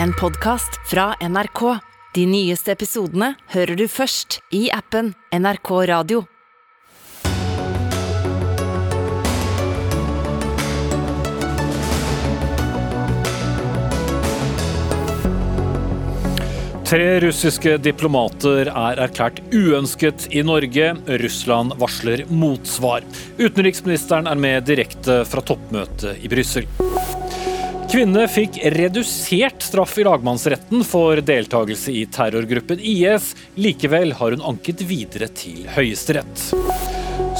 [0.00, 1.78] en podkast fra NRK.
[2.14, 6.24] De nyeste episodene hører du først i appen NRK Radio.
[16.92, 20.90] Tre russiske diplomater er erklært uønsket i Norge.
[21.22, 23.00] Russland varsler motsvar.
[23.40, 26.68] Utenriksministeren er med direkte fra toppmøtet i Brussel.
[27.92, 33.34] Kvinne fikk redusert straff i lagmannsretten for deltakelse i terrorgruppen IS.
[33.60, 36.46] Likevel har hun anket videre til Høyesterett.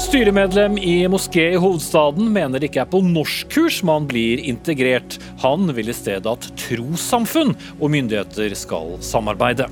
[0.03, 5.17] Styremedlem i moské i hovedstaden mener det ikke er på norskkurs man blir integrert.
[5.41, 9.65] Han vil i stedet at trossamfunn og myndigheter skal samarbeide.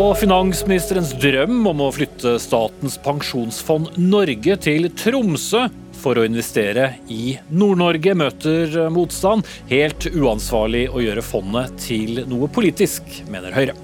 [0.00, 5.66] Og finansministerens drøm om å flytte Statens pensjonsfond Norge til Tromsø
[6.00, 9.46] for å investere i Nord-Norge møter motstand.
[9.70, 13.76] Helt uansvarlig å gjøre fondet til noe politisk, mener Høyre.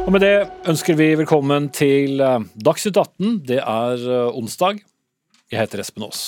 [0.00, 0.36] Og med det
[0.68, 3.40] ønsker vi velkommen til Dagsnytt 18.
[3.46, 4.80] Det er eh, onsdag.
[5.50, 6.22] Jeg heter Espen Aas.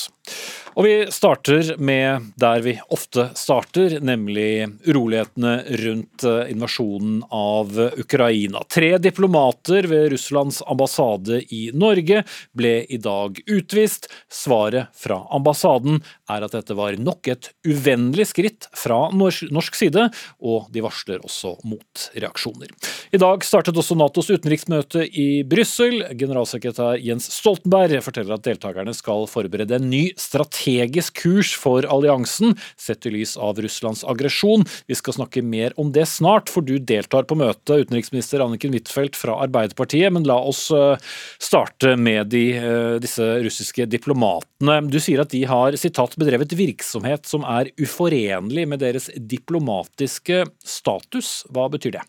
[0.73, 8.63] Og vi starter med der vi ofte starter, nemlig urolighetene rundt eh, invasjonen av Ukraina.
[8.73, 12.23] Tre diplomater ved Russlands ambassade i Norge
[12.57, 14.09] ble i dag utvist.
[14.33, 16.01] Svaret fra ambassaden
[16.33, 20.09] er at dette var nok et uvennlig skritt fra norsk side,
[20.41, 22.73] og de varsler også mot reaksjoner.
[23.13, 26.01] I dag startet også Natos utenriksmøte i Brussel.
[26.17, 32.55] Generalsekretær Jens Stoltenberg forteller at deltakerne skal forberede en ny strategi strategisk kurs for alliansen,
[32.77, 34.65] sett i lys av Russlands aggresjon.
[34.87, 39.17] Vi skal snakke mer om det snart, for du deltar på møtet, utenriksminister Anniken Huitfeldt
[39.17, 40.13] fra Arbeiderpartiet.
[40.13, 40.97] Men la oss eh,
[41.39, 44.81] starte med de, eh, disse russiske diplomatene.
[44.91, 51.43] Du sier at de har sitat, bedrevet virksomhet som er uforenlig med deres diplomatiske status.
[51.51, 52.07] Hva betyr det?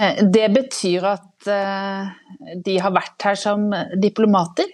[0.00, 3.64] Eh, det betyr at de har vært her som
[3.98, 4.68] diplomater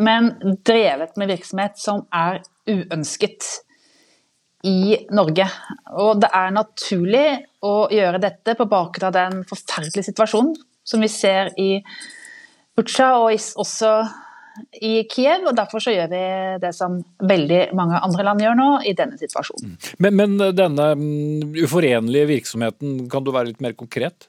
[0.00, 0.32] men
[0.64, 3.48] drevet med virksomhet som er uønsket
[4.66, 5.46] i Norge.
[5.98, 7.28] Og det er naturlig
[7.66, 10.54] å gjøre dette på bakgrunn av den forferdelige situasjonen
[10.86, 11.70] som vi ser i
[12.76, 13.92] Butsja og også
[14.84, 16.22] i Kiev, og derfor så gjør vi
[16.60, 19.76] det som veldig mange andre land gjør nå, i denne situasjonen.
[20.04, 24.28] Men, men denne mm, uforenlige virksomheten, kan du være litt mer konkret?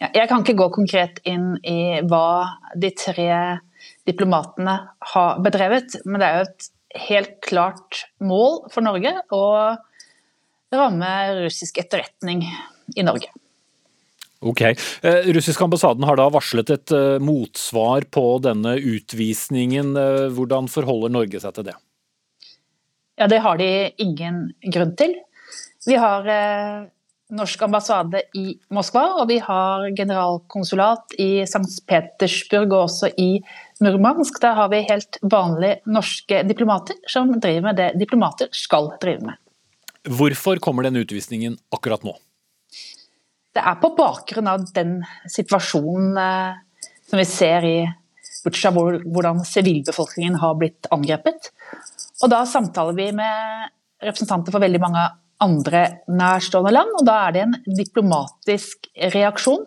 [0.00, 3.30] Ja, jeg kan ikke gå konkret inn i hva de tre
[4.08, 4.76] diplomatene
[5.14, 5.98] har bedrevet.
[6.04, 6.70] Men det er jo et
[7.08, 9.44] helt klart mål for Norge å
[10.74, 12.44] ramme russisk etterretning
[12.96, 13.30] i Norge.
[14.44, 14.60] Ok.
[14.60, 19.94] Eh, russisk ambassaden har da varslet et eh, motsvar på denne utvisningen.
[19.96, 21.76] Eh, hvordan forholder Norge seg til det?
[23.16, 23.70] Ja, Det har de
[24.02, 25.14] ingen grunn til.
[25.86, 26.26] Vi har
[27.34, 31.84] norsk ambassade i Moskva, og vi har generalkonsulat i St.
[31.86, 33.38] Petersburg og også i
[33.82, 34.40] Murmansk.
[34.42, 39.40] Der har vi helt vanlige norske diplomater som driver med det diplomater skal drive med.
[40.04, 42.14] Hvorfor kommer den utvisningen akkurat nå?
[43.54, 44.98] Det er på bakgrunn av den
[45.30, 46.56] situasjonen eh,
[47.08, 47.76] som vi ser i
[48.44, 51.48] Butsja, hvordan sivilbefolkningen har blitt angrepet.
[52.20, 53.70] Og da samtaler vi med
[54.04, 55.04] representanter for veldig mange
[55.44, 55.80] andre
[56.12, 59.64] nærstående land, og da er det en diplomatisk reaksjon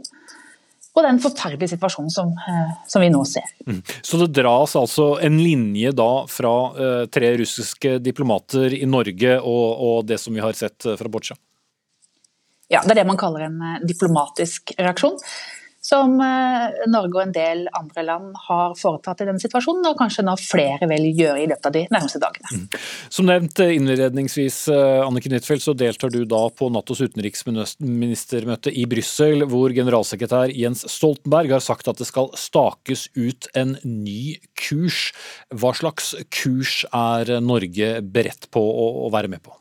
[0.98, 3.46] på den forferdelige situasjonen som, eh, som, vi nå ser.
[3.68, 3.84] Mm.
[4.02, 9.68] Så det dras altså en linje da fra uh, tre russiske diplomater i Norge og,
[9.90, 11.38] og det som vi har sett fra Botsja?
[12.74, 15.16] Ja, det er det man kaller en diplomatisk reaksjon
[15.88, 20.26] som eh, Norge og en del andre land har foretatt i denne situasjonen, og kanskje
[20.28, 22.50] nå flere vil gjøre i løpet av de nærmeste dagene.
[22.52, 22.66] Mm.
[23.14, 28.84] Som nevnt eh, innledningsvis, eh, Anniken Huitfeldt, så deltar du da på Natos utenriksministermøte i
[28.90, 35.14] Brussel, hvor generalsekretær Jens Stoltenberg har sagt at det skal stakes ut en ny kurs.
[35.56, 39.56] Hva slags kurs er Norge beredt på å være med på?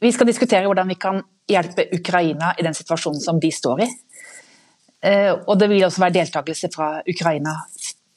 [0.00, 3.88] Vi skal diskutere hvordan vi kan hjelpe Ukraina i den situasjonen som de står i.
[5.04, 7.58] Eh, og det vil også være deltakelse fra Ukraina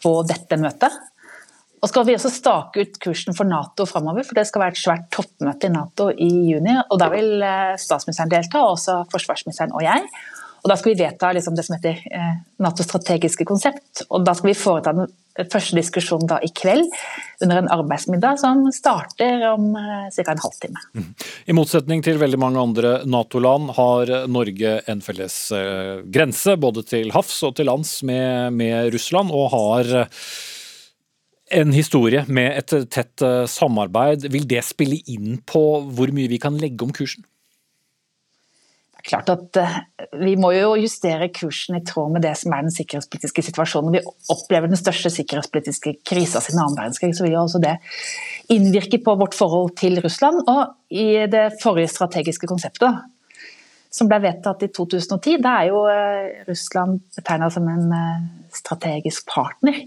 [0.03, 0.93] på dette møtet.
[1.77, 4.81] Og skal vi også stake ut kursen for Nato framover, for det skal være et
[4.81, 6.73] svært toppmøte i Nato i juni.
[6.79, 10.07] og Da vil eh, statsministeren delta, og også forsvarsministeren og jeg.
[10.67, 14.03] Og Da skal vi vedta liksom det som heter eh, Natos strategiske konsept.
[14.09, 15.07] og Da skal vi foreta den
[15.47, 16.89] første diskusjonen da i kveld
[17.45, 20.33] under en arbeidsmiddag som starter om eh, ca.
[20.33, 20.83] en halvtime.
[20.91, 21.05] Mm.
[21.47, 27.15] I motsetning til veldig mange andre Nato-land har Norge en felles eh, grense både til
[27.15, 30.11] havs og til lands med, med Russland, og har
[31.55, 34.27] en historie med et tett samarbeid.
[34.33, 35.63] Vil det spille inn på
[35.95, 37.23] hvor mye vi kan legge om kursen?
[39.07, 39.75] Klart at eh,
[40.19, 43.95] Vi må jo justere kursen i tråd med det som er den sikkerhetspolitiske situasjonen.
[43.95, 47.77] Vi opplever den største sikkerhetspolitiske krisa siden annen verdenskrig, så vil jo også det
[48.53, 50.43] innvirke på vårt forhold til Russland.
[50.51, 52.99] Og i det forrige strategiske konseptet,
[53.93, 57.87] som ble vedtatt i 2010, da er jo eh, Russland betegna som en
[58.55, 59.85] strategisk partner.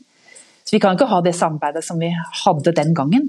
[0.64, 2.08] Så Vi kan ikke ha det samarbeidet som vi
[2.44, 3.28] hadde den gangen.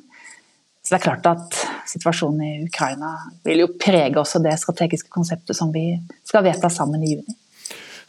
[0.92, 1.58] Så det er klart at
[1.88, 3.14] Situasjonen i Ukraina
[3.48, 5.86] vil jo prege også det strategiske konseptet som vi
[6.28, 7.36] skal vedta sammen i juni.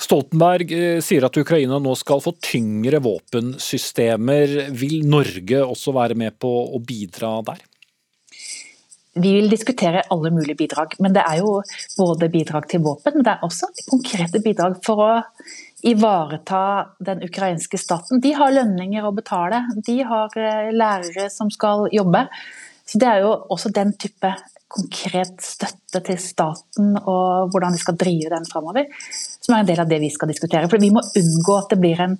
[0.02, 4.73] Stoltenberg eh, sier at Ukraina nå skal få tyngre våpensystemer.
[4.75, 7.61] Vil Norge også være med på å bidra der?
[9.14, 11.61] Vi vil diskutere alle mulige bidrag, men det er jo
[11.94, 15.12] både bidrag til våpen, men det er også konkrete bidrag for å
[15.87, 16.64] ivareta
[16.99, 18.19] den ukrainske staten.
[18.26, 22.26] De har lønninger å betale, de har eh, lærere som skal jobbe.
[22.87, 24.32] Så Det er jo også den type
[24.73, 28.88] konkret støtte til staten og hvordan de skal drive den framover,
[29.43, 30.69] som er en del av det vi skal diskutere.
[30.70, 32.17] For Vi må unngå at det blir en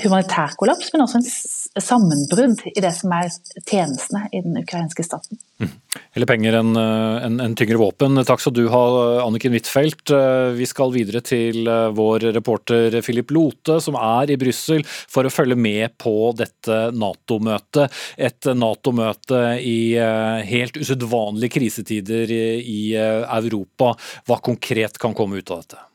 [0.00, 3.28] humanitær kollaps, men også en sammenbrudd i det som er
[3.68, 5.40] tjenestene i den ukrainske staten.
[5.60, 5.70] Mm.
[6.16, 8.20] Heller penger enn en, en tyngre våpen.
[8.28, 8.82] Takk skal du ha,
[9.24, 10.14] Anniken Huitfeldt.
[10.56, 15.32] Vi skal videre til eh, vår reporter Philip Lote, som er i Brussel for å
[15.32, 18.02] følge med på dette Nato-møtet.
[18.16, 23.92] Et Nato-møte i eh, helt usedvanlige krisetider i eh, Europa.
[24.28, 25.88] Hva konkret kan komme ut av dette?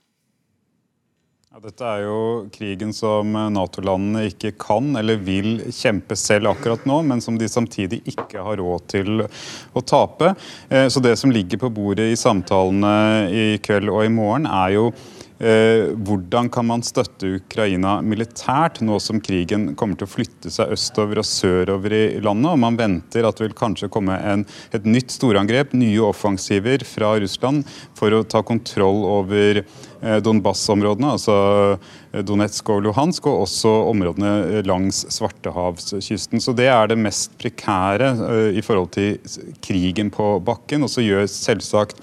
[1.58, 2.18] Dette er jo
[2.54, 8.04] krigen som Nato-landene ikke kan eller vil kjempe selv akkurat nå, men som de samtidig
[8.12, 10.36] ikke har råd til å tape.
[10.70, 12.94] Eh, så det som ligger på bordet i samtalene
[13.34, 18.98] i kveld og i morgen, er jo Eh, hvordan kan man støtte Ukraina militært, nå
[19.04, 22.56] som krigen kommer til å flytte seg østover og sørover i landet?
[22.56, 27.14] og Man venter at det vil kanskje komme en, et nytt storangrep, nye offensiver fra
[27.22, 31.38] Russland, for å ta kontroll over eh, Donbas-områdene, altså
[31.78, 36.42] eh, Donetsk og Luhansk, og også områdene langs Svartehavskysten.
[36.42, 38.16] Så Det er det mest prekære
[38.58, 39.20] i forhold til
[39.62, 40.86] krigen på bakken.
[40.88, 42.02] Og så gjør selvsagt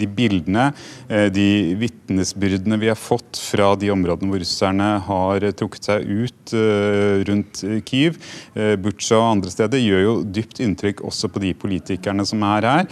[0.00, 0.68] de bildene,
[1.08, 6.54] eh, de vitnesbyrdene vi har fått fra de områdene hvor russerne har trukket seg ut
[6.56, 8.18] eh, rundt Kyiv,
[8.54, 12.68] eh, Butsja og andre steder, gjør jo dypt inntrykk også på de politikerne som er
[12.68, 12.88] her.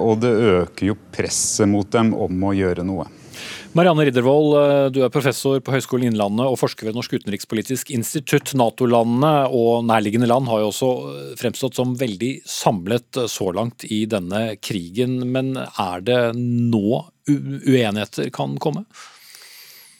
[0.00, 3.06] Og det øker jo presset mot dem om å gjøre noe.
[3.72, 8.50] Marianne Riddervold, eh, du er professor på Høgskolen Innlandet og forsker ved Norsk utenrikspolitisk institutt.
[8.58, 13.86] Nato-landene og nærliggende land har jo også eh, fremstått som veldig samlet eh, så langt
[13.86, 15.20] i denne krigen.
[15.30, 18.82] Men er det nå uenigheter kan komme?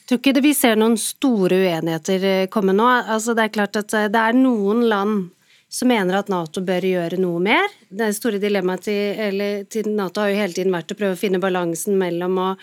[0.03, 2.91] Jeg tror ikke vi ser noen store uenigheter komme nå.
[2.91, 5.29] Altså, det er klart at det er noen land
[5.71, 7.71] som mener at Nato bør gjøre noe mer.
[7.87, 11.39] Det store dilemmaet til, til Nato har jo hele tiden vært å prøve å finne
[11.39, 12.53] balansen mellom å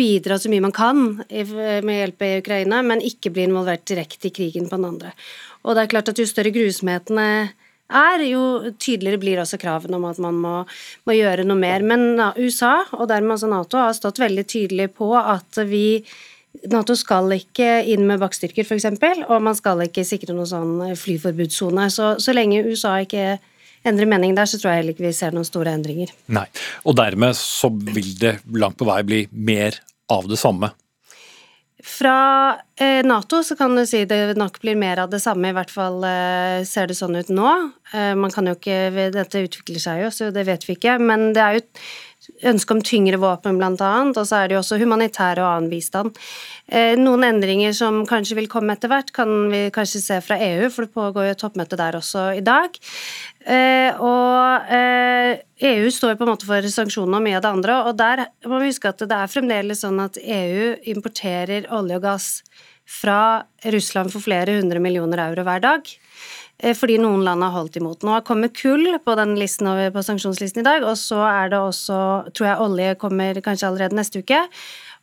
[0.00, 4.34] bidra så mye man kan med hjelp i Ukraina, men ikke bli involvert direkte i
[4.34, 5.14] krigen på den andre.
[5.64, 7.26] Og det er klart at jo større grusomhetene
[7.90, 10.56] er, jo tydeligere blir også kravene om at man må,
[11.08, 11.84] må gjøre noe mer.
[11.84, 16.02] Men USA, og dermed også Nato, har stått veldig tydelig på at vi
[16.70, 18.88] Nato skal ikke inn med bakkestyrker, f.eks.,
[19.28, 21.86] og man skal ikke sikre noen sånn flyforbudssone.
[21.94, 23.36] Så, så lenge USA ikke
[23.86, 26.12] endrer mening der, så tror jeg heller ikke vi ser noen store endringer.
[26.32, 26.46] Nei,
[26.84, 30.72] Og dermed så vil det langt på vei bli mer av det samme?
[31.80, 35.56] Fra eh, Nato så kan du si det nok blir mer av det samme, i
[35.56, 37.54] hvert fall eh, ser det sånn ut nå.
[37.94, 40.98] Eh, man kan jo ikke, Dette utvikler seg jo, så det vet vi ikke.
[41.00, 41.64] Men det er jo
[42.50, 45.70] ønske om tyngre våpen, blant annet, og så er det jo også humanitær og annen
[45.72, 46.18] bistand.
[46.68, 50.68] Eh, noen endringer som kanskje vil komme etter hvert, kan vi kanskje se fra EU,
[50.70, 52.76] for det pågår jo et toppmøte der også i dag.
[53.40, 57.52] Eh, og EU eh, e står på en måte for sanksjonene og mye av det
[57.54, 61.96] andre, og der må vi huske at det er fremdeles sånn at EU importerer olje
[61.96, 62.28] og gass
[62.90, 65.88] fra Russland for flere hundre millioner euro hver dag.
[66.60, 68.04] Eh, fordi noen land har holdt imot.
[68.04, 71.54] Nå har kommet kull på den listen over, på sanksjonslisten i dag, og så er
[71.54, 72.00] det også,
[72.36, 74.44] tror jeg olje kommer kanskje allerede neste uke.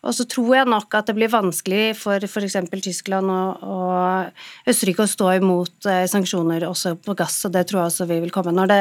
[0.06, 2.56] Og så tror jeg nok at det blir vanskelig for f.eks.
[2.86, 7.82] Tyskland og, og Østerrike å stå imot eh, sanksjoner også på gass, og det tror
[7.82, 8.54] jeg også vi vil komme.
[8.56, 8.80] Når, det,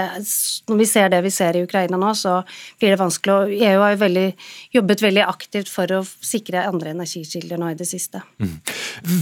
[0.68, 2.38] når, vi ser det vi ser i Ukraina nå, så
[2.78, 3.32] blir det vanskelig.
[3.32, 4.26] Og EU har jo veldig,
[4.76, 8.20] jobbet veldig aktivt for å sikre andre energikilder nå i det siste.
[8.37, 8.54] Mm.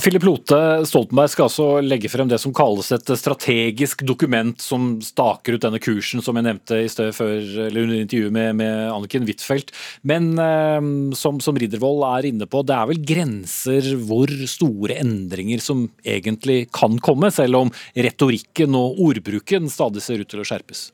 [0.03, 0.61] Philip Lote,
[0.91, 5.81] Stoltenberg skal altså legge frem det som kalles et strategisk dokument som staker ut denne
[5.83, 9.73] kursen som jeg nevnte i sted før, eller under intervjuet med, med Anniken Huitfeldt.
[10.03, 14.97] Men eh, som, som Riddervold Riddervold er inne på, det er vel grenser hvor store
[15.03, 20.49] endringer som egentlig kan komme, selv om retorikken og ordbruken stadig ser ut til å
[20.49, 20.93] skjerpes?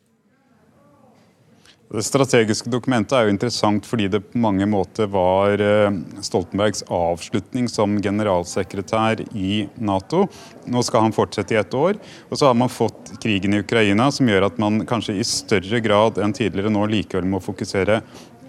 [1.90, 5.90] Det strategiske dokumentet er jo interessant fordi det på mange måter var eh,
[6.22, 10.28] Stoltenbergs avslutning som generalsekretær i Nato.
[10.70, 11.98] Nå skal han fortsette i ett år.
[12.30, 15.82] Og så har man fått krigen i Ukraina, som gjør at man kanskje i større
[15.82, 17.98] grad enn tidligere nå likevel må fokusere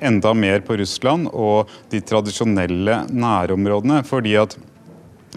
[0.01, 4.03] enda mer på Russland og de tradisjonelle nærområdene.
[4.03, 4.57] fordi at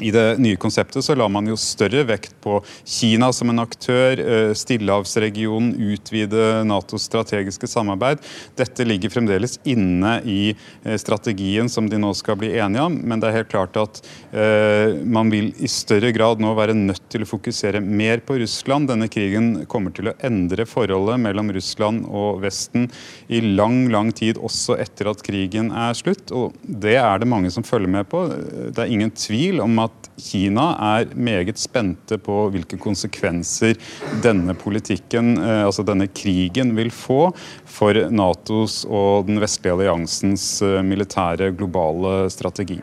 [0.02, 4.18] i det nye konseptet så la man jo større vekt på Kina som en aktør,
[4.18, 8.22] eh, Stillehavsregionen, utvide Natos strategiske samarbeid.
[8.58, 13.22] Dette ligger fremdeles inne i eh, strategien som de nå skal bli enige om, men
[13.22, 14.00] det er helt klart at
[14.32, 18.90] eh, man vil i større grad nå være nødt til å fokusere mer på Russland.
[18.90, 22.88] Denne krigen kommer til å endre forholdet mellom Russland og Vesten
[23.28, 26.34] i lang, lang tid, også etter at krigen er slutt.
[26.34, 28.26] Og det er det mange som følger med på.
[28.74, 29.83] Det er ingen tvil om at
[30.14, 33.78] Kina er meget spente på hvilke konsekvenser
[34.24, 37.32] denne politikken, eh, altså denne krigen, vil få
[37.66, 42.80] for Natos og den vestlige alliansens eh, militære globale strategi.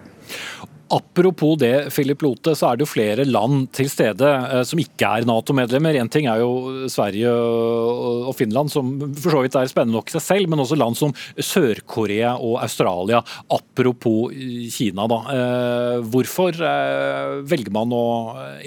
[0.91, 5.07] Apropos det, Philip Lote, så er det jo flere land til stede eh, som ikke
[5.07, 5.95] er Nato-medlemmer.
[6.01, 10.17] Én ting er jo Sverige og Finland, som for så vidt er spennende nok i
[10.17, 13.24] seg selv, men også land som Sør-Korea og Australia.
[13.55, 14.36] Apropos
[14.75, 15.21] Kina, da.
[15.38, 18.05] Eh, hvorfor eh, velger man å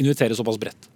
[0.00, 0.93] invitere såpass bredt?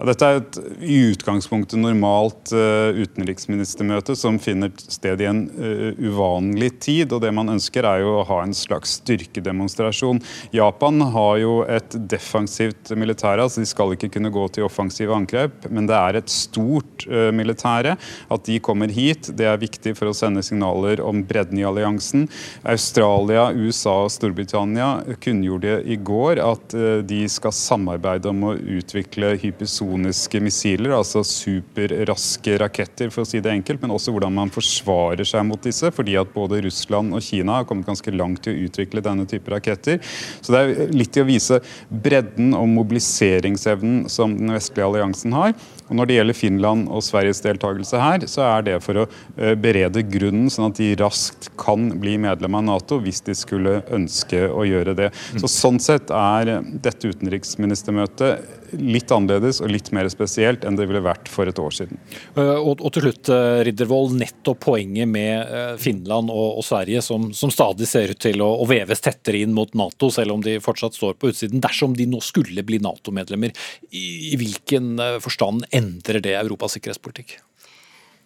[0.00, 5.90] Ja, dette er et i utgangspunktet normalt uh, utenriksministermøte som finner sted i en uh,
[6.00, 7.12] uvanlig tid.
[7.12, 10.22] og Det man ønsker er jo å ha en slags styrkedemonstrasjon.
[10.56, 15.68] Japan har jo et defensivt militære, altså de skal ikke kunne gå til offensive angrep.
[15.68, 17.98] Men det er et stort uh, militære.
[18.32, 22.24] At de kommer hit, det er viktig for å sende signaler om bredden i alliansen.
[22.64, 26.72] Australia, USA og Storbritannia kunngjorde i går at
[27.04, 33.40] de skal samarbeide om å utvikle hypersoniske hypersoniske missiler, altså superraske raketter, for å si
[33.40, 37.22] det enkelt, men også hvordan man forsvarer seg mot disse, fordi at både Russland og
[37.22, 40.00] Kina har kommet ganske langt til å utvikle denne type raketter.
[40.40, 45.54] Så det er litt i å vise bredden og mobiliseringsevnen som den vestlige alliansen har.
[45.90, 49.06] Og Når det gjelder Finland og Sveriges deltakelse her, så er det for å
[49.36, 53.80] eh, berede grunnen, sånn at de raskt kan bli medlem av Nato hvis de skulle
[53.90, 55.10] ønske å gjøre det.
[55.34, 61.02] Så Sånn sett er dette utenriksministermøtet litt annerledes og litt mer spesielt enn det ville
[61.02, 61.98] vært for et år siden.
[62.38, 68.14] Eh, og, til slutt, eh, Riddervold, nettopp poenget med Finland og, Sverige, som, stadig ser
[68.14, 71.62] ut til å, veves tettere inn mot Nato, selv om de fortsatt står på utsiden.
[71.64, 73.50] Dersom de nå skulle bli Nato-medlemmer,
[73.90, 77.38] i hvilken forstand endrer det Europas sikkerhetspolitikk?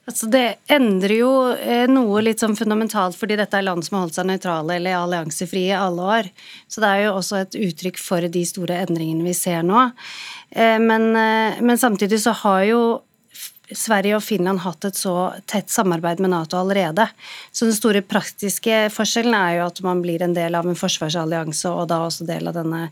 [0.04, 4.04] Altså det endrer jo eh, noe litt sånn fundamentalt, fordi dette er land som har
[4.04, 6.28] holdt seg nøytrale eller alliansefrie i alle år.
[6.68, 9.86] Så det er jo også et uttrykk for de store endringene vi ser nå.
[10.52, 12.84] Eh, men, eh, men samtidig så har jo
[13.64, 17.08] Sverige og Finland hatt et så tett samarbeid med Nato allerede.
[17.48, 21.72] Så den store praktiske forskjellen er jo at man blir en del av en forsvarsallianse,
[21.72, 22.90] og da også del av denne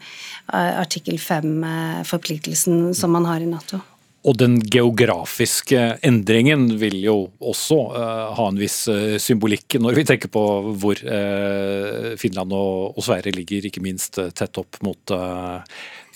[0.49, 3.85] artikkel 5-forpliktelsen som man har i Nato.
[4.23, 10.05] Og den geografiske endringen vil jo også uh, ha en viss uh, symbolikk når vi
[10.07, 10.45] tenker på
[10.79, 15.13] hvor uh, Finland og, og, Sverige ligger, ikke minst tett opp mot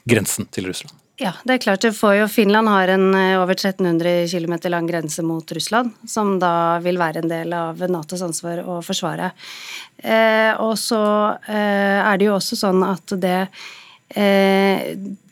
[0.07, 0.95] grensen til Russland.
[1.19, 1.83] Ja, det er klart.
[1.83, 3.09] det får jo Finland har en
[3.41, 8.23] over 1300 km lang grense mot Russland, som da vil være en del av Natos
[8.23, 9.33] ansvar å forsvare.
[10.61, 11.03] og så
[11.49, 13.39] er det jo også sånn at det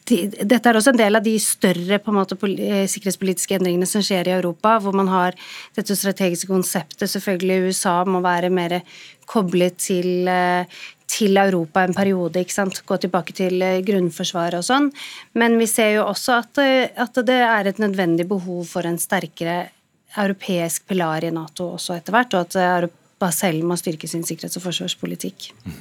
[0.05, 4.37] dette er også en del av de større måte, eh, sikkerhetspolitiske endringene som skjer i
[4.37, 5.33] Europa, hvor man har
[5.75, 7.09] dette strategiske konseptet.
[7.09, 8.83] Selvfølgelig USA må være mer
[9.27, 10.67] koblet til, eh,
[11.07, 12.83] til Europa en periode, ikke sant?
[12.85, 14.93] gå tilbake til eh, grunnforsvaret og sånn.
[15.35, 16.59] Men vi ser jo også at,
[16.97, 19.71] at det er et nødvendig behov for en sterkere
[20.17, 24.59] europeisk pilar i Nato også etter hvert, og at Europa selv må styrke sin sikkerhets-
[24.59, 25.53] og forsvarspolitikk.
[25.65, 25.75] Mm.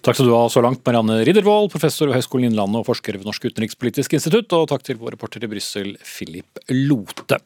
[0.00, 3.26] Takk skal du ha så langt, Marianne Riddervold, professor ved Høgskolen Innlandet og forsker ved
[3.28, 7.38] Norsk utenrikspolitisk institutt, og takk til vår reporter i Brussel, Philip Lote.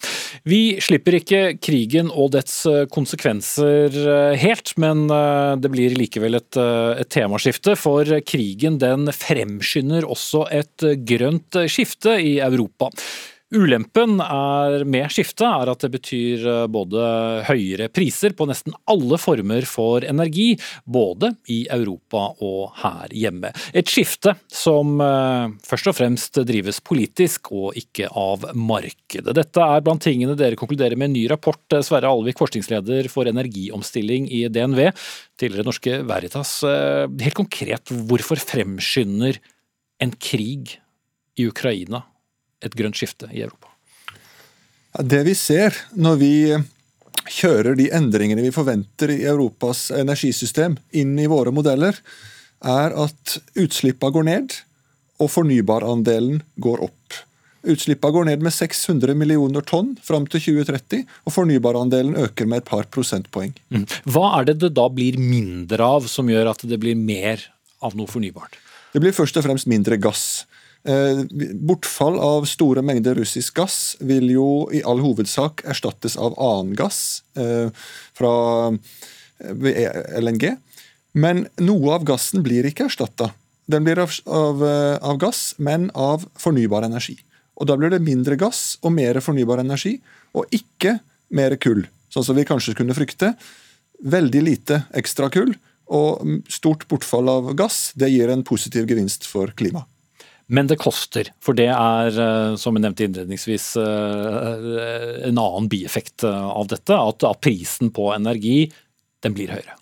[0.47, 6.39] Vi slipper ikke krigen og dets eh, konsekvenser eh, helt, men eh, det blir likevel
[6.39, 6.55] et,
[7.03, 12.93] et temaskifte, for krigen den fremskynder også et grønt skifte i Europa.
[13.53, 17.01] Ulempen er med skiftet er at det betyr eh, både
[17.45, 20.55] høyere priser på nesten alle former for energi,
[20.89, 23.51] både i Europa og her hjemme.
[23.77, 29.37] Et skifte som eh, først og fremst drives politisk og ikke av markedet.
[29.37, 31.63] Dette er blant tingene dere konkluderer med en ny rapport.
[31.77, 34.89] Eh, Sverre Alvik, forskningsleder for energiomstilling i DNV,
[35.39, 36.57] tidligere Norske Veritas.
[36.65, 39.37] Helt konkret, hvorfor fremskynder
[40.03, 40.79] en krig
[41.39, 42.03] i Ukraina
[42.65, 43.71] et grønt skifte i Europa?
[45.03, 46.35] Det vi ser når vi
[47.31, 51.97] kjører de endringene vi forventer i Europas energisystem inn i våre modeller,
[52.65, 54.59] er at utslippene går ned,
[55.23, 57.23] og fornybarandelen går opp.
[57.65, 62.69] Utslippene går ned med 600 millioner tonn fram til 2030, og fornybarandelen øker med et
[62.69, 63.55] par prosentpoeng.
[63.73, 63.87] Mm.
[64.11, 67.43] Hva er det det da blir mindre av, som gjør at det blir mer
[67.85, 68.59] av noe fornybart?
[68.93, 70.45] Det blir først og fremst mindre gass.
[70.85, 71.25] Eh,
[71.55, 77.23] bortfall av store mengder russisk gass vil jo i all hovedsak erstattes av annen gass
[77.41, 77.71] eh,
[78.13, 78.33] fra
[79.41, 80.51] eh, LNG.
[81.17, 83.31] Men noe av gassen blir ikke erstatta.
[83.65, 84.65] Den blir av, av,
[85.01, 87.17] av, gass, men av fornybar energi.
[87.57, 89.95] Og Da blir det mindre gass og mer fornybar energi,
[90.37, 90.99] og ikke
[91.33, 93.33] mer kull, sånn som vi kanskje kunne frykte.
[94.05, 95.55] Veldig lite ekstra kull
[95.89, 99.94] og stort bortfall av gass det gir en positiv gevinst for klimaet.
[100.47, 104.67] Men det koster, for det er, eh, som jeg nevnte innledningsvis, eh,
[105.31, 106.93] en annen bieffekt eh, av dette.
[106.93, 108.67] At, prisen på energi
[109.25, 109.79] den blir høyere.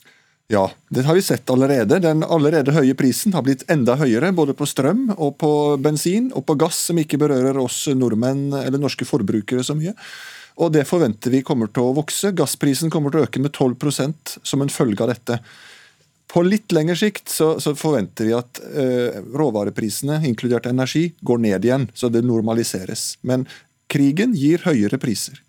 [0.52, 1.98] Ja, det har vi sett allerede.
[2.02, 5.50] Den allerede høye prisen har blitt enda høyere, både på strøm og på
[5.82, 9.96] bensin og på gass, som ikke berører oss nordmenn eller norske forbrukere så mye.
[10.60, 12.34] Og det forventer vi kommer til å vokse.
[12.36, 15.40] Gassprisen kommer til å øke med 12% som en følge av dette.
[16.32, 21.66] På litt lengre sikt så, så forventer vi at uh, råvareprisene, inkludert energi, går ned
[21.68, 23.18] igjen, så det normaliseres.
[23.20, 23.44] Men
[23.92, 25.42] krigen gir høyere priser.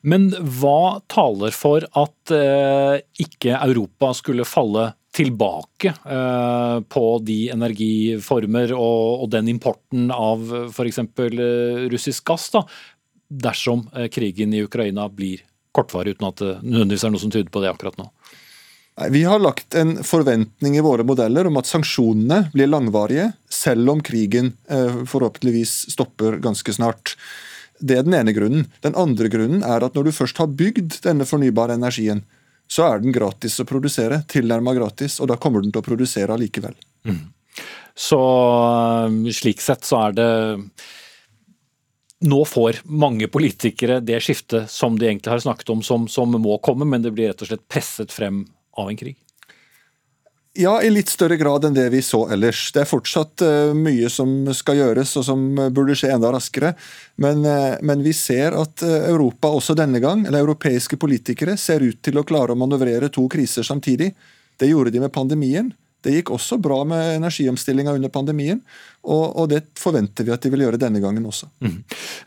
[0.00, 8.72] Men hva taler for at uh, ikke Europa skulle falle tilbake uh, på de energiformer
[8.76, 11.02] og, og den importen av f.eks.
[11.20, 12.64] Uh, russisk gass, da,
[13.30, 15.44] dersom krigen i Ukraina blir
[15.76, 18.08] kortvarig, uten at det nødvendigvis er noe som tyder på det akkurat nå?
[19.08, 24.02] Vi har lagt en forventning i våre modeller om at sanksjonene blir langvarige, selv om
[24.04, 27.14] krigen eh, forhåpentligvis stopper ganske snart.
[27.80, 28.66] Det er den ene grunnen.
[28.84, 32.26] Den andre grunnen er at når du først har bygd denne fornybare energien,
[32.70, 36.36] så er den gratis å produsere, tilnærma gratis, og da kommer den til å produsere
[36.36, 36.76] allikevel.
[37.08, 37.22] Mm.
[37.96, 40.30] Så eh, slik sett så er det
[42.20, 46.60] nå får mange politikere det skiftet som de egentlig har snakket om, som, som må
[46.60, 48.44] komme, men det blir rett og slett presset frem
[48.78, 49.18] av en krig?
[50.58, 52.72] Ja, i litt større grad enn det vi så ellers.
[52.74, 56.72] Det er fortsatt uh, mye som skal gjøres, og som burde skje enda raskere.
[57.22, 62.02] Men, uh, men vi ser at Europa også denne gang, eller europeiske politikere, ser ut
[62.02, 64.10] til å klare å manøvrere to kriser samtidig.
[64.58, 65.70] Det gjorde de med pandemien.
[66.00, 68.62] Det gikk også bra med energiomstillinga under pandemien,
[69.00, 71.48] og, og, det forventer vi at de vil gjøre denne gangen også.
[71.64, 71.76] Mm.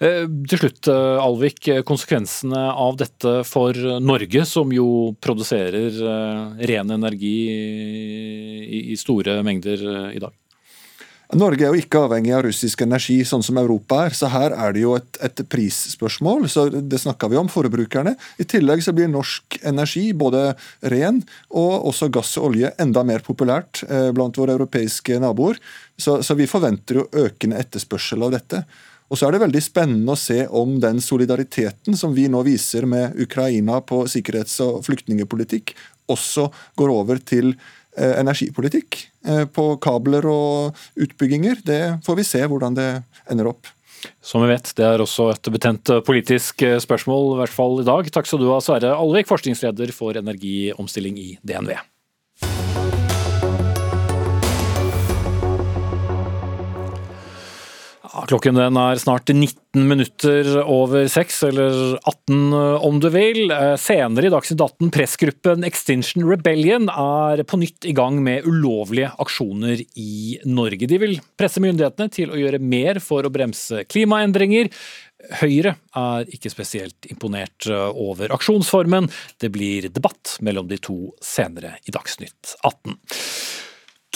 [0.01, 1.69] Eh, til slutt, eh, Alvik.
[1.85, 4.87] Konsekvensene av dette for Norge, som jo
[5.21, 7.35] produserer eh, ren energi
[8.73, 10.33] i, store mengder eh, i dag?
[11.37, 14.15] Norge er jo ikke avhengig av russisk energi, sånn som Europa er.
[14.17, 16.47] Så her er det jo et, et prisspørsmål.
[16.51, 18.15] så Det snakka vi om, forbrukerne.
[18.37, 20.53] I tillegg så blir norsk energi, både
[20.93, 25.61] ren og også gass og olje, enda mer populært eh, blant våre europeiske naboer.
[25.97, 28.63] Så, så vi forventer jo økende etterspørsel av dette.
[29.13, 32.87] Og så er det veldig spennende å se om den solidariteten som vi nå viser
[32.89, 35.75] med Ukraina på sikkerhets- og flyktningepolitikk,
[36.09, 37.53] også går over til
[37.97, 41.63] energipolitikk eh, på kabler og utbygginger.
[41.65, 42.89] Det får vi se hvordan det
[43.31, 43.71] ender opp.
[44.19, 48.09] Som vi vet, det er også et betent politisk spørsmål, i hvert fall i dag.
[48.11, 51.77] Takk skal du ha, Sverre Alvik, forskningsleder for energiomstilling i DNV.
[58.29, 62.53] Klokken den er snart 19 minutter over seks, eller 18
[62.85, 63.47] om du vil.
[63.51, 69.09] Eh, senere i Dagsnytt 18, pressgruppen Extinction Rebellion er på nytt i gang med ulovlige
[69.23, 70.89] aksjoner i Norge.
[70.89, 74.69] De vil presse myndighetene til å gjøre mer for å bremse klimaendringer.
[75.39, 79.09] Høyre er ikke spesielt imponert eh, over aksjonsformen.
[79.41, 82.99] Det blir debatt mellom de to senere i Dagsnytt 18.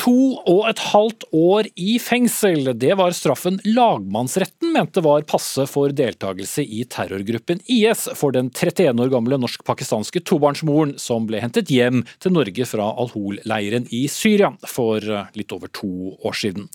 [0.07, 5.91] To og et halvt år i fengsel, det var straffen lagmannsretten mente var passe for
[5.91, 12.05] deltakelse i terrorgruppen IS for den 31 år gamle norsk-pakistanske tobarnsmoren som ble hentet hjem
[12.23, 15.03] til Norge fra Al-Hol-leiren i Syria for
[15.35, 15.91] litt over to
[16.23, 16.71] år siden.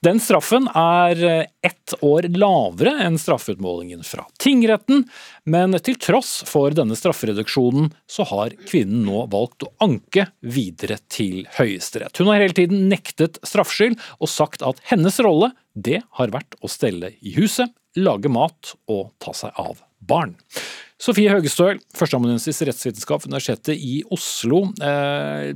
[0.00, 5.02] Den straffen er eh, ett år lavere enn straffeutmålingen fra tingretten,
[5.44, 11.44] men til tross for denne straffereduksjonen, så har kvinnen nå valgt å anke videre til
[11.58, 12.16] Høyesterett.
[12.16, 16.72] Hun har hele tiden nektet straffskyld og sagt at hennes rolle, det har vært å
[16.72, 17.68] stelle i huset,
[18.00, 20.32] lage mat og ta seg av barn.
[21.00, 24.70] Sofie Høgestøl, førsteamanuensis i rettsvitenskap ved Universitetet i Oslo.
[24.80, 25.50] Eh,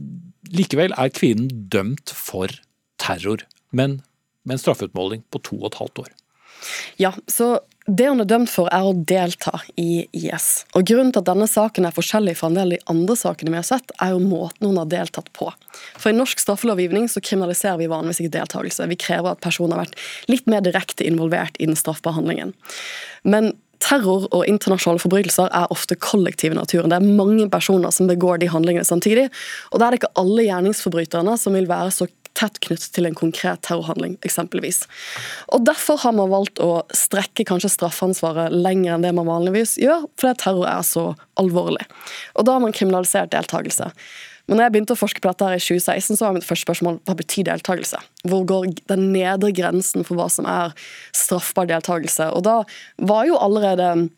[0.52, 2.52] likevel er kvinnen dømt for
[3.00, 4.02] terror, men
[4.44, 6.12] med en straffeutmåling på to og et halvt år.
[6.96, 10.64] Ja, så det hun er dømt for, er å delta i IS.
[10.72, 13.52] Og Grunnen til at denne saken er forskjellig fra en del av de andre sakene
[13.52, 15.50] vi har sett, er jo måten hun har deltatt på.
[15.98, 18.88] For I norsk straffelovgivning så kriminaliserer vi vanligvis ikke deltakelse.
[18.88, 20.00] Vi krever at personen har vært
[20.32, 22.54] litt mer direkte involvert i den straffbehandlingen.
[23.28, 23.52] Men
[23.84, 26.88] terror og internasjonale forbrytelser er ofte kollektive i naturen.
[26.88, 29.28] Det er mange personer som begår de handlingene samtidig.
[29.72, 33.16] Og da er det ikke alle gjerningsforbryterne som vil være så tett knyttet til en
[33.16, 34.84] konkret terrorhandling, eksempelvis.
[35.54, 40.08] Og Derfor har man valgt å strekke kanskje straffansvaret lenger enn det man vanligvis gjør,
[40.20, 41.08] fordi terror er så
[41.40, 41.86] alvorlig.
[42.34, 43.92] Og Da har man kriminalisert deltakelse.
[44.44, 46.66] Men når jeg begynte å forske på dette her i 2016, så var mitt første
[46.66, 48.00] spørsmål hva betyr deltakelse?
[48.28, 50.74] Hvor går den nedre grensen for hva som er
[51.16, 52.28] straffbar deltakelse?
[52.36, 52.58] Og da
[53.00, 54.10] var jo allerede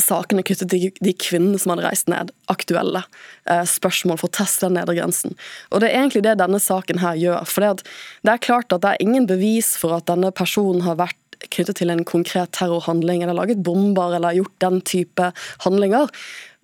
[0.00, 3.04] sakene knyttet til de kvinnene som hadde reist ned, aktuelle
[3.50, 5.36] eh, spørsmål for å teste den nedre grensen.
[5.70, 7.46] Og Det er egentlig det denne saken her gjør.
[7.50, 11.18] For det er klart at det er ingen bevis for at denne personen har vært
[11.52, 15.32] knyttet til en konkret terrorhandling eller laget bomber eller gjort den type
[15.66, 16.08] handlinger.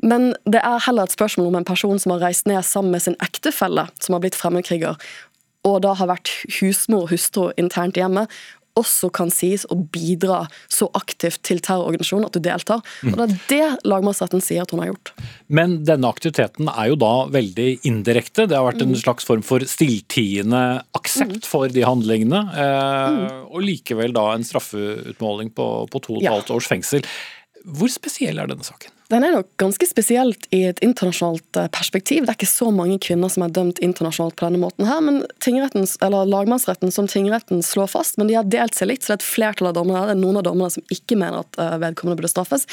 [0.03, 3.05] Men det er heller et spørsmål om en person som har reist ned sammen med
[3.05, 4.97] sin ektefelle, som har blitt fremmedkriger,
[5.69, 8.27] og da har vært husmor og hustru internt hjemme,
[8.79, 12.81] også kan sies å bidra så aktivt til terrororganisasjonen at du deltar.
[13.05, 15.13] Og Det er det lagmannsretten sier at hun har gjort.
[15.53, 18.47] Men denne aktiviteten er jo da veldig indirekte.
[18.49, 20.63] Det har vært en slags form for stilltiende
[20.97, 21.49] aksept mm.
[21.49, 22.43] for de handlingene.
[22.57, 23.29] Eh, mm.
[23.53, 27.07] Og likevel da en straffeutmåling på, på to og et halvt års fengsel.
[27.63, 28.92] Hvor spesiell er denne saken?
[29.13, 32.25] Den er nok ganske spesielt i et internasjonalt eh, perspektiv.
[32.25, 35.21] Det er ikke så mange kvinner som er dømt internasjonalt på denne måten her, men
[36.33, 39.29] lagmannsretten som tingretten slår fast, men de har delt seg litt, så det er et
[39.35, 42.33] flertall av dommerne det er noen av dommerne som ikke mener at eh, vedkommende burde
[42.33, 42.65] straffes.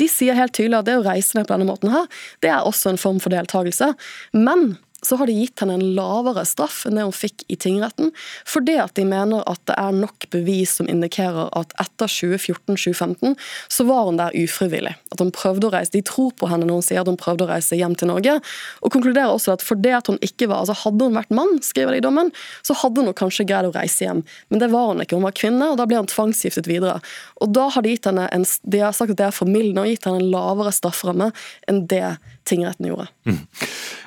[0.00, 2.10] De sier helt tydelig at det å reise ned på denne måten her,
[2.42, 3.92] det er også en form for deltakelse.
[4.34, 4.74] Men
[5.06, 8.12] så har de gitt henne en lavere straff enn det hun fikk i tingretten,
[8.48, 13.36] fordi at de mener at det er nok bevis som indikerer at etter 2014-2015
[13.72, 14.94] så var hun der ufrivillig.
[15.14, 17.46] At hun prøvde å reise, De tror på henne når hun sier at hun prøvde
[17.46, 18.38] å reise hjem til Norge,
[18.82, 21.94] og konkluderer også at fordi at hun ikke var, altså Hadde hun vært mann, skriver
[21.94, 22.30] de i dommen,
[22.66, 24.20] så hadde hun kanskje greid å reise hjem,
[24.52, 25.16] men det var hun ikke.
[25.16, 26.98] Hun var kvinne, og da ble hun tvangsgiftet videre.
[27.40, 29.92] Og da har de gitt henne en, de har sagt at det er formildende og
[29.92, 31.30] gitt henne en lavere strafferamme
[31.70, 32.16] enn det
[32.48, 33.08] tingretten gjorde.
[33.28, 33.40] Mm.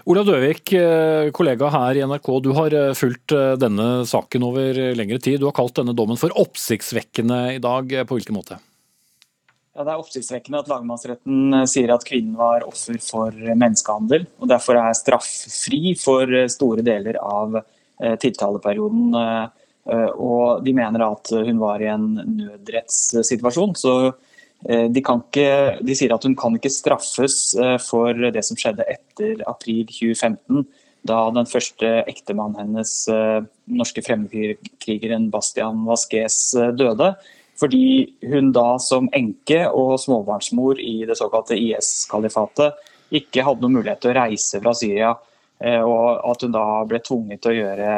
[0.07, 0.71] Olav Døvik,
[1.35, 5.39] kollega her i NRK, du har eh, fulgt eh, denne saken over lengre tid.
[5.41, 7.93] Du har kalt denne dommen for oppsiktsvekkende i dag.
[8.09, 8.59] På hvilken måte?
[9.77, 14.79] Ja, Det er oppsiktsvekkende at lagmannsretten sier at kvinnen var offer for menneskehandel, og derfor
[14.81, 17.59] er strafffri for store deler av
[18.21, 19.13] tiltaleperioden.
[20.17, 23.77] Og de mener at hun var i en nødrettssituasjon.
[23.77, 23.93] så
[24.65, 25.47] Eh, de, ikke,
[25.85, 30.65] de, sier at hun kan ikke straffes eh, for det som skjedde etter april 2015,
[31.05, 37.15] da den første ektemannen hennes, eh, norske fremmedkrigeren Bastian Vasques, døde.
[37.57, 42.77] Fordi hun da som enke og småbarnsmor i det såkalte IS-kalifatet
[43.11, 45.15] ikke hadde noen mulighet til å reise fra Syria.
[45.57, 47.93] Og at hun da ble tvunget til å gjøre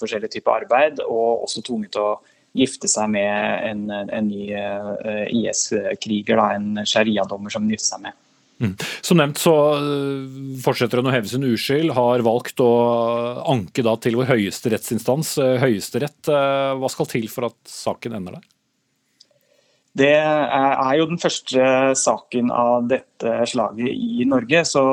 [0.00, 2.16] forskjellige typer arbeid, og også tvunget til å
[2.56, 8.16] gifte seg med en, en ny eh, IS-kriger, en sharia-dommer som hun giftet seg med.
[8.58, 8.74] Mm.
[9.06, 12.70] Som nevnt så eh, fortsetter hun å heve sin uskyld, har valgt å
[13.54, 16.20] anke da til vår høyeste rettsinstans, eh, Høyesterett.
[16.28, 18.48] Hva skal til for at saken ender der?
[19.98, 21.62] Det er jo den første
[21.98, 24.60] saken av dette slaget i Norge.
[24.68, 24.84] så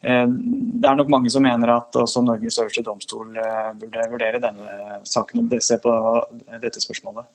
[0.00, 0.26] Eh,
[0.78, 5.00] det er nok mange som mener at også Norges øverste domstol eh, burde vurdere denne
[5.08, 5.94] saken og ser på
[6.62, 7.26] dette spørsmålet.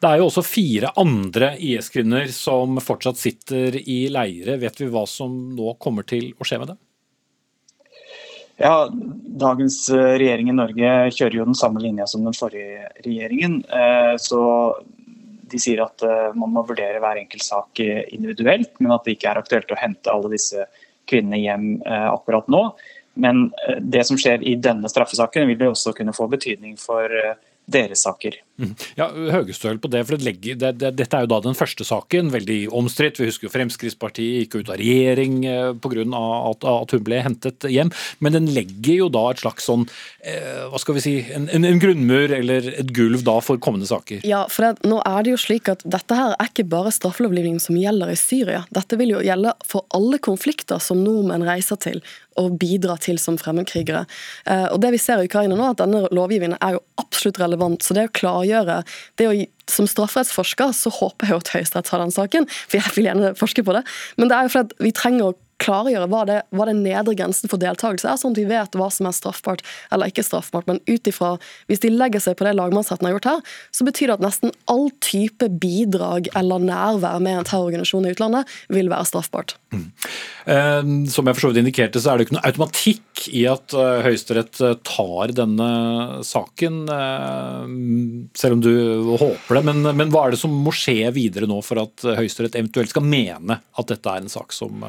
[0.00, 4.58] Det er jo også fire andre IS-kvinner som fortsatt sitter i leire.
[4.62, 6.80] Vet vi hva som nå kommer til å skje med dem?
[8.60, 13.62] Ja, Dagens eh, regjering i Norge kjører jo den samme linja som den forrige regjeringen.
[14.22, 14.40] Så
[15.50, 16.02] de sier at
[16.38, 20.12] man må vurdere hver enkelt sak individuelt, men at det ikke er aktuelt å hente
[20.12, 20.68] alle disse
[21.08, 22.62] kvinnene hjem eh, akkurat nå.
[23.14, 27.10] Men eh, det som skjer i denne straffesaken vil jo også kunne få betydning for
[27.10, 28.36] eh, deres saker.
[28.98, 31.86] Ja, Høgestøl på det, for det legger, det, det, Dette er jo da den første
[31.86, 33.18] saken, veldig omstridt.
[33.18, 35.40] Vi husker jo Fremskrittspartiet gikk ut av regjering
[35.82, 36.04] pga.
[36.14, 37.90] At, at hun ble hentet hjem.
[38.24, 39.86] Men den legger jo da et slags sånn,
[40.26, 43.88] eh, hva skal vi si, en, en, en, grunnmur eller et gulv da for kommende
[43.90, 44.24] saker.
[44.26, 47.62] Ja, for det, nå er det jo slik at dette her er ikke bare straffelovgivningen
[47.62, 48.64] som gjelder i Syria.
[48.74, 52.02] Dette vil jo gjelde for alle konflikter som nordmenn reiser til
[52.40, 54.04] og bidrar til som fremmedkrigere.
[54.50, 57.84] Eh, og det vi ser i Ukraina nå, at denne lovgivningen er jo absolutt relevant.
[57.84, 58.82] Så det å klargjøre
[59.18, 59.34] det å
[59.70, 63.64] som strafferettsforsker så håper jeg at Høyesterett tar den saken, for jeg vil gjerne forske
[63.64, 63.80] på det.
[64.20, 67.50] Men det er jo fordi vi trenger å klargjøre hva, det, hva den nedre grensen
[67.50, 70.68] for deltakelse er, sånn at vi vet hva som er straffbart eller ikke straffbart.
[70.70, 71.34] Men ut ifra,
[71.70, 73.42] hvis de legger seg på det lagmannsretten har gjort her,
[73.74, 78.54] så betyr det at nesten all type bidrag eller nærvær med en terrororganisasjon i utlandet
[78.72, 79.56] vil være straffbart.
[79.74, 79.86] Mm.
[80.44, 83.74] Eh, som jeg for så vidt indikerte, så er det ikke noe automatikk i at
[83.76, 85.68] uh, Høyesterett uh, tar denne
[86.26, 87.64] saken, uh,
[88.36, 88.72] selv om du
[89.20, 89.64] håper det.
[89.70, 93.06] Men, men, hva er det som må skje videre nå for at Høyesterett eventuelt skal
[93.06, 94.84] mene at dette er en sak som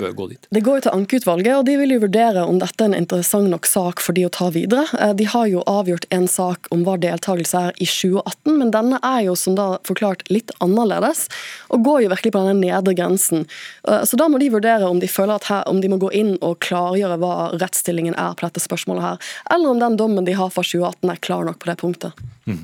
[0.00, 0.48] bør gå dit?
[0.50, 3.50] Det går jo til ankeutvalget, og de vil jo vurdere om dette er en interessant
[3.52, 4.84] nok sak for de å ta videre.
[5.18, 9.24] De har jo avgjort en sak om hva deltakelse er i 2018, men denne er
[9.28, 11.26] jo som da forklart litt annerledes,
[11.70, 13.46] og går jo virkelig på denne nedre grensen.
[13.86, 16.36] Så da må de vurdere om de føler at her, om de må gå inn
[16.40, 20.52] og klargjøre hva rettsstillingen er på dette spørsmålet her, eller om den dommen de har
[20.54, 22.26] fra 2018 er klar nok på det punktet.
[22.46, 22.60] Mm.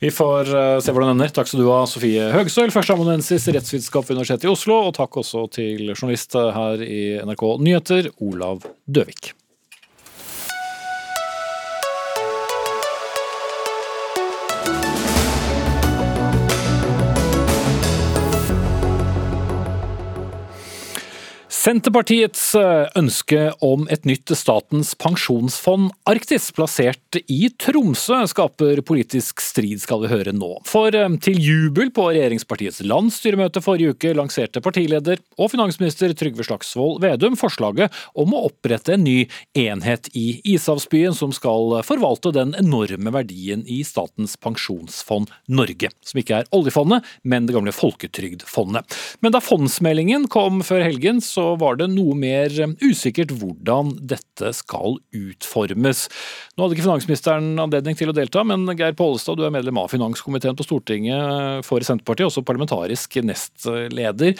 [0.00, 1.34] Vi får uh, se hvordan det ender.
[1.36, 5.20] Takk skal du ha, Sofie Høgsøl, førsteamanuensis i rettsvitenskap ved Universitetet i Oslo, og takk
[5.20, 9.34] også til journalist her i NRK Nyheter, Olav Døvik.
[21.60, 29.82] Senterpartiets eh, ønske om et nytt Statens pensjonsfond Arktis, plassert i Tromsø, skaper politisk strid,
[29.82, 30.48] skal vi høre nå.
[30.64, 37.02] For eh, til jubel på regjeringspartiets landsstyremøte forrige uke lanserte partileder og finansminister Trygve Slagsvold
[37.04, 39.18] Vedum forslaget om å opprette en ny
[39.52, 46.40] enhet i Ishavsbyen som skal forvalte den enorme verdien i Statens pensjonsfond Norge, som ikke
[46.40, 49.00] er oljefondet, men det gamle Folketrygdfondet.
[49.20, 54.52] Men da fondsmeldingen kom før helgen, så var det noe mer eh, usikkert hvordan dette
[54.56, 56.06] skal utformes.
[56.54, 59.90] Nå hadde ikke finansministeren anledning til å delta, men Geir Pollestad, du er medlem av
[59.92, 64.36] finanskomiteen på Stortinget for Senterpartiet, også parlamentarisk nestleder.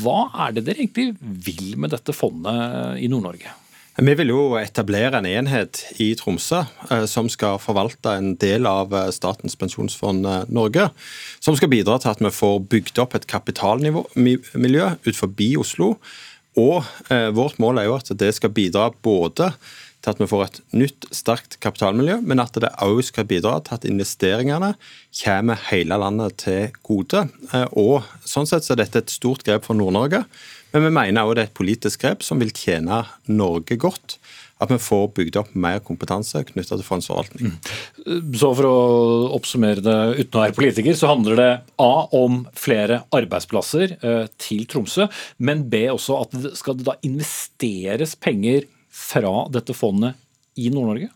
[0.00, 3.56] Hva er det dere egentlig vil med dette fondet i Nord-Norge?
[4.00, 8.94] Vi vil jo etablere en enhet i Tromsø eh, som skal forvalte en del av
[8.96, 10.86] eh, Statens pensjonsfond Norge.
[11.42, 15.96] Som skal bidra til at vi får bygd opp et kapitalmiljø ut forbi Oslo
[16.58, 16.82] og
[17.12, 19.52] eh, vårt mål er jo at det skal bidra både
[20.00, 23.76] til at vi får et nytt, sterkt kapitalmiljø, men at det òg skal bidra til
[23.76, 24.72] at investeringene
[25.20, 27.26] kommer hele landet til gode.
[27.52, 30.24] Eh, og Sånn sett så er dette et stort grep for Nord-Norge,
[30.72, 34.19] men vi mener òg det er et politisk grep som vil tjene Norge godt
[34.60, 37.52] at vi får bygd opp mer kompetanse knytta til fondsforvaltning.
[37.52, 38.32] Mm.
[38.36, 38.80] Så For å
[39.36, 44.66] oppsummere det uten å være politiker, så handler det A om flere arbeidsplasser eh, til
[44.70, 50.18] Tromsø, men B også at skal det da investeres penger fra dette fondet
[50.60, 51.10] i Nord-Norge?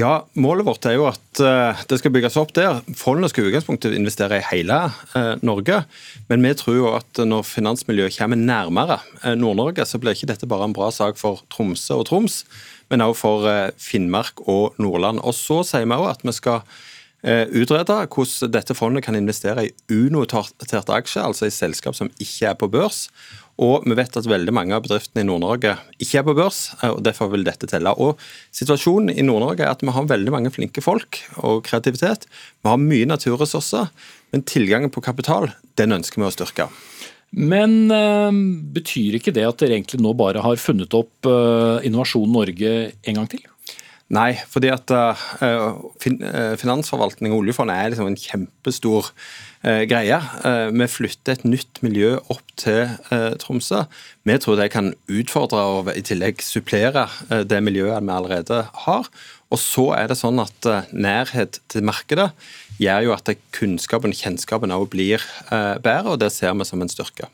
[0.00, 2.78] Ja, Målet vårt er jo at uh, det skal bygges opp der.
[2.96, 4.78] Fondet skal i utgangspunktet investere i hele
[5.12, 5.82] uh, Norge.
[6.30, 10.48] Men vi tror jo at når finansmiljøet kommer nærmere uh, Nord-Norge, så blir ikke dette
[10.48, 12.44] bare en bra sak for Tromsø og Troms,
[12.88, 13.50] men også for
[13.82, 15.20] Finnmark og Nordland.
[15.20, 16.64] Og Så sier vi òg at vi skal
[17.20, 22.56] utrede hvordan dette fondet kan investere i unoterte aksjer, altså i selskap som ikke er
[22.56, 23.08] på børs.
[23.60, 27.02] Og vi vet at veldig mange av bedriftene i Nord-Norge ikke er på børs, og
[27.04, 27.92] derfor vil dette telle.
[27.92, 28.16] Og
[28.56, 32.24] Situasjonen i Nord-Norge er at vi har veldig mange flinke folk og kreativitet.
[32.64, 33.92] Vi har mye naturressurser,
[34.32, 36.70] men tilgangen på kapital den ønsker vi å styrke.
[37.36, 38.40] Men øh,
[38.74, 43.20] betyr ikke det at dere egentlig nå bare har funnet opp øh, Innovasjon Norge en
[43.20, 43.44] gang til?
[44.10, 45.20] Nei, fordi at uh,
[46.02, 49.12] fin, uh, finansforvaltning og oljefondet er liksom en kjempestor
[49.60, 50.16] greie.
[50.72, 52.94] vi flytter et nytt miljø opp til
[53.42, 53.82] Tromsø.
[54.24, 59.10] Vi tror det kan utfordre og i tillegg supplere det miljøet vi allerede har.
[59.52, 62.30] Og så er det sånn at nærhet til markedet
[62.80, 66.90] gjør jo at kunnskapen og kjennskapen også blir bedre, og det ser vi som en
[66.90, 67.28] styrke.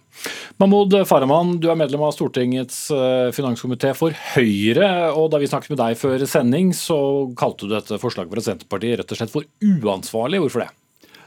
[0.61, 4.89] Mahmoud Farahman, du er medlem av Stortingets eh, finanskomité for Høyre.
[5.13, 6.99] og Da vi snakket med deg før sending, så
[7.39, 10.41] kalte du dette forslaget fra Senterpartiet rett og slett for uansvarlig.
[10.45, 10.71] Hvorfor det?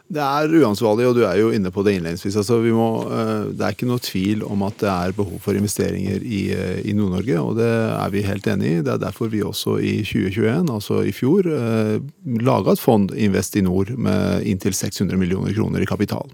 [0.09, 2.39] Det er uansvarlig, og du er jo inne på det innledningsvis.
[2.41, 6.23] Altså, må, eh, det er ikke noe tvil om at det er behov for investeringer
[6.25, 8.81] i, eh, i Nord-Norge, og det er vi helt enig i.
[8.81, 11.99] Det er derfor vi også i 2021, altså i fjor, eh,
[12.41, 13.13] laga et fond,
[13.59, 16.29] Nord med inntil 600 millioner kroner i kapital.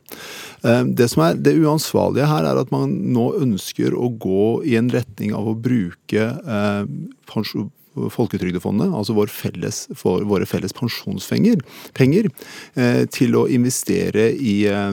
[0.64, 4.90] Det som er det uansvarlige her, er at man nå ønsker å gå i en
[4.90, 6.34] retning av å bruke
[7.96, 11.62] Folketrygdefondet, altså vår felles, våre felles pensjonspenger,
[11.96, 12.30] penger,
[12.76, 14.92] eh, til å investere i eh,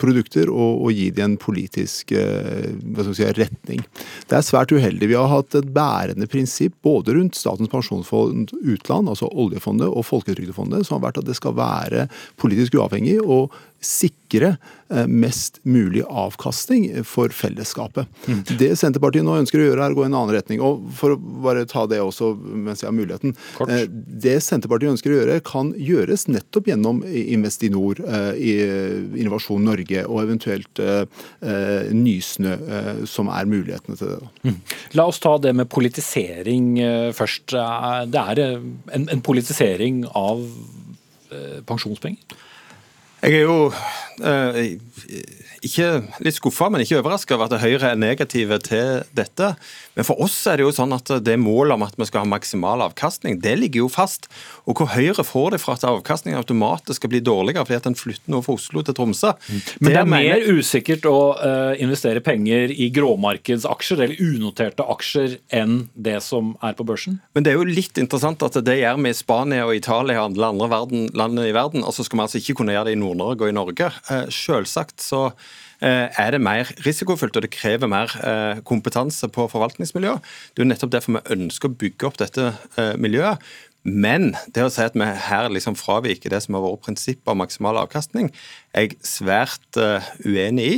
[0.00, 2.70] produkter og, og, gi dem en politisk eh,
[3.14, 3.82] si, retning.
[4.30, 5.10] Det er svært uheldig.
[5.12, 10.86] Vi har hatt et bærende prinsipp både rundt Statens pensjonsfond utland, altså oljefondet, og Folketrygdefondet,
[10.86, 12.08] som har vært at det skal være
[12.40, 18.08] politisk uavhengig og sikre eh, mest mulig avkastning for fellesskapet.
[18.26, 18.42] Mm.
[18.58, 20.62] Det Senterpartiet nå ønsker å gjøre, er å gå i en annen retning.
[20.64, 23.34] Og For å bare ta det også mens jeg har muligheten.
[23.56, 23.70] Kort.
[23.70, 28.52] Eh, det Senterpartiet ønsker å gjøre, kan gjøres nettopp gjennom Investinor, eh, i
[29.20, 30.80] Innovasjon Norge og eventuelt
[31.40, 32.52] Nysnø,
[33.08, 34.28] som er mulighetene til det.
[34.46, 34.58] Mm.
[34.98, 36.76] La oss ta det med politisering
[37.16, 37.54] først.
[38.10, 40.44] Det er en, en politisering av
[41.66, 42.38] pensjonspenger?
[43.22, 43.72] Jeg er jo
[44.24, 44.78] eh,
[45.66, 45.88] ikke
[46.24, 49.52] litt skuffa, men ikke overraska over at Høyre er negative til dette.
[49.96, 52.30] Men for oss er det jo sånn at det målet om at vi skal ha
[52.30, 54.30] maksimal avkastning, det ligger jo fast.
[54.64, 57.98] Og hvor Høyre får det fra at avkastningen automatisk skal bli dårligere fordi at en
[57.98, 59.34] flytter noe fra Oslo til Tromsø.
[59.80, 65.84] Men det er mer usikkert å uh, investere penger i gråmarkedsaksjer eller unoterte aksjer enn
[65.94, 67.20] det som er på børsen?
[67.36, 70.32] Men det er jo litt interessant at det gjør vi i Spania og Italia og
[70.32, 71.84] alle andre verden, landene i verden.
[71.84, 73.92] Og så skal vi altså ikke kunne gjøre det i Nord-Norge og i Norge.
[74.08, 75.49] Uh, selvsagt så Eh,
[75.88, 80.20] er det mer risikofylt, og det krever mer eh, kompetanse på forvaltningsmiljøet.
[80.52, 83.42] Det er jo nettopp derfor vi ønsker å bygge opp dette eh, miljøet.
[83.80, 87.40] Men det å si at vi her liksom fraviker det som har vært prinsippet om
[87.40, 88.28] maksimal avkastning,
[88.76, 89.80] er jeg svært
[90.26, 90.74] uenig i.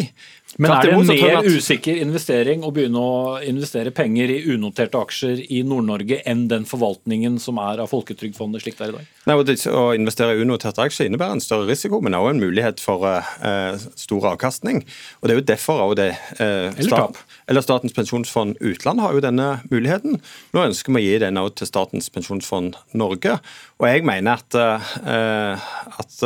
[0.61, 5.41] Men er det en mer usikker investering å begynne å investere penger i unoterte aksjer
[5.49, 9.13] i Nord-Norge enn den forvaltningen som er av Folketrygdfondet slik det er i dag?
[9.31, 9.37] Nei,
[9.73, 13.87] Å investere i unoterte aksjer innebærer en større risiko, men også en mulighet for uh,
[13.97, 14.83] stor avkastning.
[15.21, 16.11] Og Det er jo derfor også det
[16.41, 17.23] uh, eller, tap.
[17.49, 20.21] eller Statens pensjonsfond utland har jo denne muligheten.
[20.53, 23.39] Nå ønsker vi å gi den også til Statens pensjonsfond Norge.
[23.81, 24.61] Og jeg mener at,
[25.07, 26.21] uh, at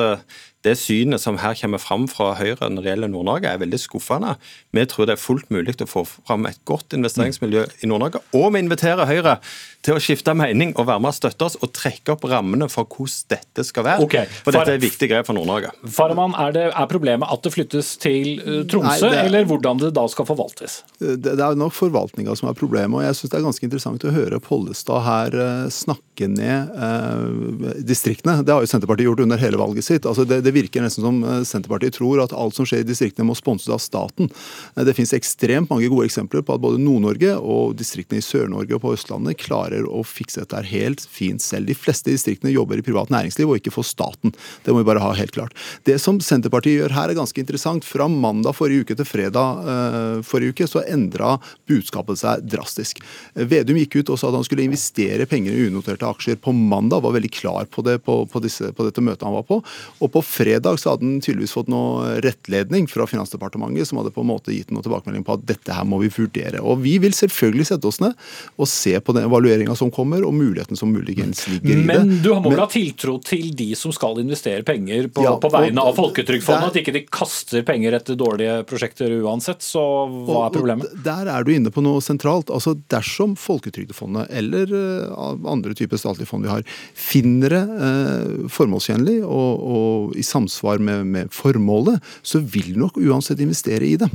[0.66, 4.34] det synet som her kommer fram fra Høyre når det gjelder Nord-Norge, er veldig skuffende.
[4.76, 8.24] Vi tror det er fullt mulig å få fram et godt investeringsmiljø i Nord-Norge.
[8.36, 9.38] Og vi inviterer Høyre
[9.86, 12.84] til å skifte mening og være med og støtte oss og trekke opp rammene for
[12.90, 14.06] hvordan dette skal være.
[14.06, 14.26] Okay.
[14.42, 15.70] For dette er viktige viktig grep for Nord-Norge.
[15.92, 19.92] Farman, er, er, problemet at det flyttes til uh, Tromsø, Nei, er, eller hvordan det
[19.96, 20.80] da skal forvaltes?
[20.98, 22.98] Det, det er nok forvaltninga som er problemet.
[22.98, 25.70] og jeg synes Det er ganske interessant å høre Pollestad her uh,
[26.16, 28.42] snakke ned eh, distriktene.
[28.42, 30.06] Det har jo Senterpartiet gjort under hele valget sitt.
[30.06, 33.26] Altså det, det virker nesten som eh, Senterpartiet tror at alt som skjer i distriktene
[33.26, 34.30] må sponses av staten.
[34.76, 38.76] Eh, det finnes ekstremt mange gode eksempler på at både Nord-Norge og distriktene i Sør-Norge
[38.76, 41.68] og på Østlandet klarer å fikse dette helt fint selv.
[41.68, 44.34] De fleste distriktene jobber i privat næringsliv og ikke for staten.
[44.64, 45.56] Det må vi bare ha helt klart.
[45.84, 47.84] Det som Senterpartiet gjør her er ganske interessant.
[47.86, 51.36] Fra mandag forrige uke til fredag eh, forrige uke så endra
[51.68, 53.02] budskapet seg drastisk.
[53.36, 57.02] Vedum gikk ut og sa at han skulle investere penger i unoterte aksjer på mandag,
[57.04, 59.60] var veldig klar på det på, på, disse, på dette møtet han var på.
[60.00, 64.24] Og på fredag så hadde han tydeligvis fått noe rettledning fra Finansdepartementet som hadde på
[64.24, 66.62] en måte gitt noe tilbakemelding på at dette her må vi vurdere.
[66.62, 68.14] Og Vi vil selvfølgelig sette oss ned
[68.56, 71.86] og se på den evalueringa som kommer, og muligheten som muligens ligger i det.
[71.88, 75.50] Men du må vel ha tiltro til de som skal investere penger på, ja, på
[75.52, 76.70] vegne av Folketrygdfondet?
[76.70, 80.96] At ikke de kaster penger etter dårlige prosjekter uansett, så hva er problemet?
[81.06, 82.52] Der er du inne på noe sentralt.
[82.52, 86.64] Altså Dersom Folketrygdfondet eller uh, andre typer statlige fond vi har,
[86.96, 93.42] finner det eh, formålstjenlig og, og i samsvar med, med, formålet, så vil nok uansett
[93.42, 94.10] investere i det.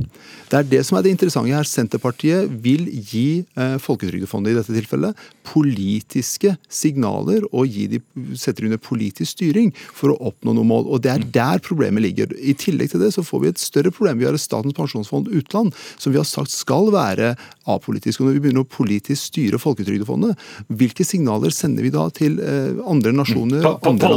[0.50, 1.68] Det er det som er det interessante her.
[1.68, 8.00] Senterpartiet vil gi eh, Folketrygdfondet i dette tilfellet politiske signaler og gi de,
[8.38, 10.88] setter under politisk styring for å oppnå noe mål.
[10.88, 12.32] og Det er der problemet ligger.
[12.38, 14.20] I tillegg til det så får vi et større problem.
[14.20, 17.34] Vi har et Statens pensjonsfond utland som vi har sagt skal være
[17.70, 18.20] apolitisk.
[18.20, 22.80] og Når vi begynner å politisk styre Folketrygdefondet, hvilke signaler sender vi da til eh,
[22.88, 23.62] andre nasjoner?
[23.64, 24.12] På, andre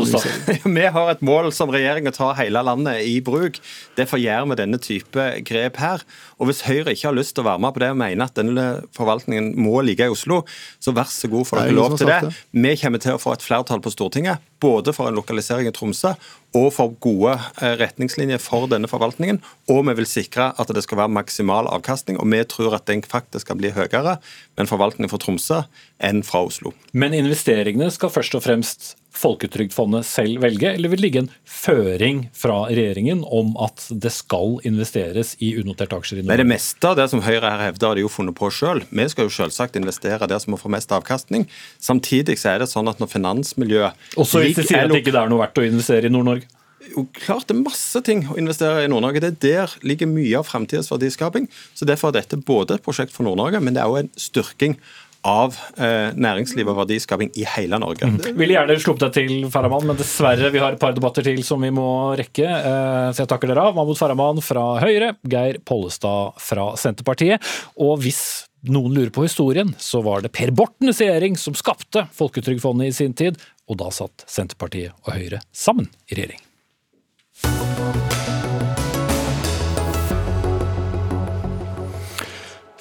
[0.79, 3.59] vi har et mål som regjeringa tar hele landet i bruk.
[3.99, 6.05] Derfor gjør vi denne type grep her.
[6.39, 8.39] Og Hvis Høyre ikke har lyst til å være med på det og mener at
[8.39, 10.43] denne forvaltningen må ligge i Oslo,
[10.81, 12.33] så vær så god, får dere lov til det.
[12.55, 16.15] Vi kommer til å få et flertall på Stortinget, både for en lokalisering i Tromsø
[16.55, 19.41] og for gode eh, retningslinjer for denne forvaltningen.
[19.71, 23.03] Og vi vil sikre at det skal være maksimal avkastning, og vi tror at den
[23.05, 24.17] faktisk skal bli høyere
[24.55, 25.63] med en forvaltning fra Tromsø
[26.03, 26.73] enn fra Oslo.
[26.93, 32.25] Men investeringene skal først og fremst Folketrygdfondet selv velge, eller vil det ligge en føring
[32.35, 36.35] fra regjeringen om at det skal investeres i unoterte aksjer i Norge?
[36.35, 38.83] Det det meste av det som Høyre her hevder, har de jo funnet på sjøl.
[38.89, 41.47] Vi skal jo selvsagt investere der som må få mest avkastning.
[41.81, 45.15] Samtidig så er det sånn at når finansmiljøet Også hvis de sier at det ikke
[45.15, 46.51] er noe verdt å investere i Nord-Norge?
[46.91, 49.21] jo klart det er masse ting å investere i Nord-Norge.
[49.23, 51.47] Det er Der ligger mye av fremtidens verdiskaping.
[51.73, 54.77] Så Derfor er dette både et prosjekt for Nord-Norge, men det er òg en styrking
[55.25, 58.07] av eh, næringsliv og verdiskaping i hele Norge.
[58.37, 61.65] Ville gjerne sluppet deg til, Farahman, men dessverre, vi har et par debatter til som
[61.65, 61.87] vi må
[62.19, 62.45] rekke.
[62.45, 63.75] eh, Så jeg takker dere av.
[63.77, 67.41] Mahmoud Farahman fra Høyre, Geir Pollestad fra Senterpartiet.
[67.81, 68.21] Og hvis
[68.69, 73.13] noen lurer på historien, så var det Per Bortens regjering som skapte Folketrygdfondet i sin
[73.17, 73.37] tid,
[73.69, 76.44] og da satt Senterpartiet og Høyre sammen i regjering.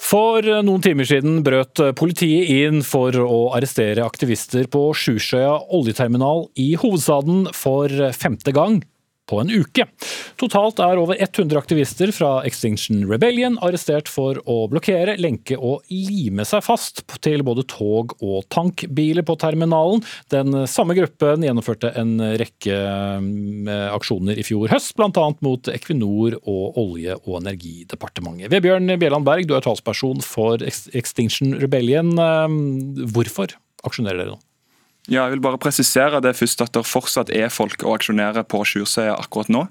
[0.05, 6.75] For noen timer siden brøt politiet inn for å arrestere aktivister på Sjusjøya oljeterminal i
[6.77, 8.83] hovedstaden for femte gang
[9.31, 9.87] på en uke.
[10.41, 16.45] Totalt er over 100 aktivister fra Extinction Rebellion arrestert for å blokkere, lenke og lime
[16.49, 20.05] seg fast til både tog og tankbiler på terminalen.
[20.33, 25.27] Den samme gruppen gjennomførte en rekke eh, aksjoner i fjor høst, bl.a.
[25.45, 28.51] mot Equinor og Olje- og energidepartementet.
[28.53, 32.15] Vebjørn Bjelland Berg, du er talsperson for Extinction Rebellion.
[32.19, 32.59] Eh,
[33.15, 34.43] Hvorfor aksjonerer dere nå?
[35.05, 38.63] Ja, jeg vil bare presisere det først at det fortsatt er folk å aksjonere på
[38.65, 39.67] Sjursøya akkurat nå.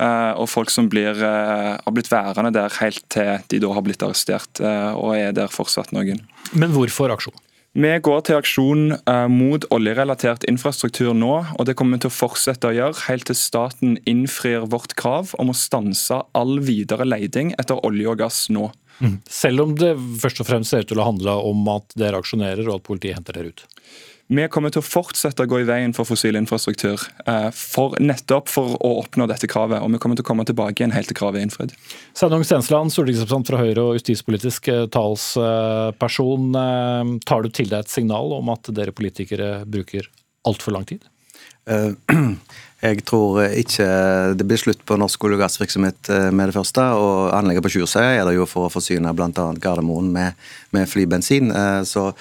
[0.00, 3.82] eh, Og folk som blir, eh, har blitt værende der helt til de da har
[3.82, 6.22] blitt arrestert, eh, og er der fortsatt noen.
[6.54, 7.34] Men hvorfor aksjon?
[7.74, 8.98] Vi går til aksjon
[9.30, 13.36] mot oljerelatert infrastruktur nå, og det kommer vi til å fortsette å gjøre helt til
[13.36, 18.72] staten innfrir vårt krav om å stanse all videre leiding etter olje og gass nå.
[19.28, 22.66] Selv om det først og fremst ser ut til å handle om at dere aksjonerer
[22.66, 23.62] og at politiet henter dere ut.
[24.28, 28.50] Vi kommer til å fortsette å gå i veien for fossil infrastruktur, eh, for nettopp
[28.52, 29.80] for å oppnå dette kravet.
[29.80, 31.72] Og vi kommer til å komme tilbake igjen helt til kravet er innfridd.
[32.12, 36.50] Sveinung Stensland, stortingsrepresentant fra Høyre og justispolitisk eh, talsperson.
[36.60, 40.10] Eh, Tar du til deg et signal om at dere politikere bruker
[40.44, 41.08] altfor lang tid?
[41.64, 41.96] Eh,
[42.78, 43.86] Jeg tror ikke
[44.38, 46.84] det blir slutt på norsk olje- og gassvirksomhet med det første.
[46.94, 49.48] og Anlegget på Sjursøya er det jo for å forsyne bl.a.
[49.58, 50.36] Gardermoen med,
[50.70, 51.50] med flybensin.
[51.82, 52.12] Så,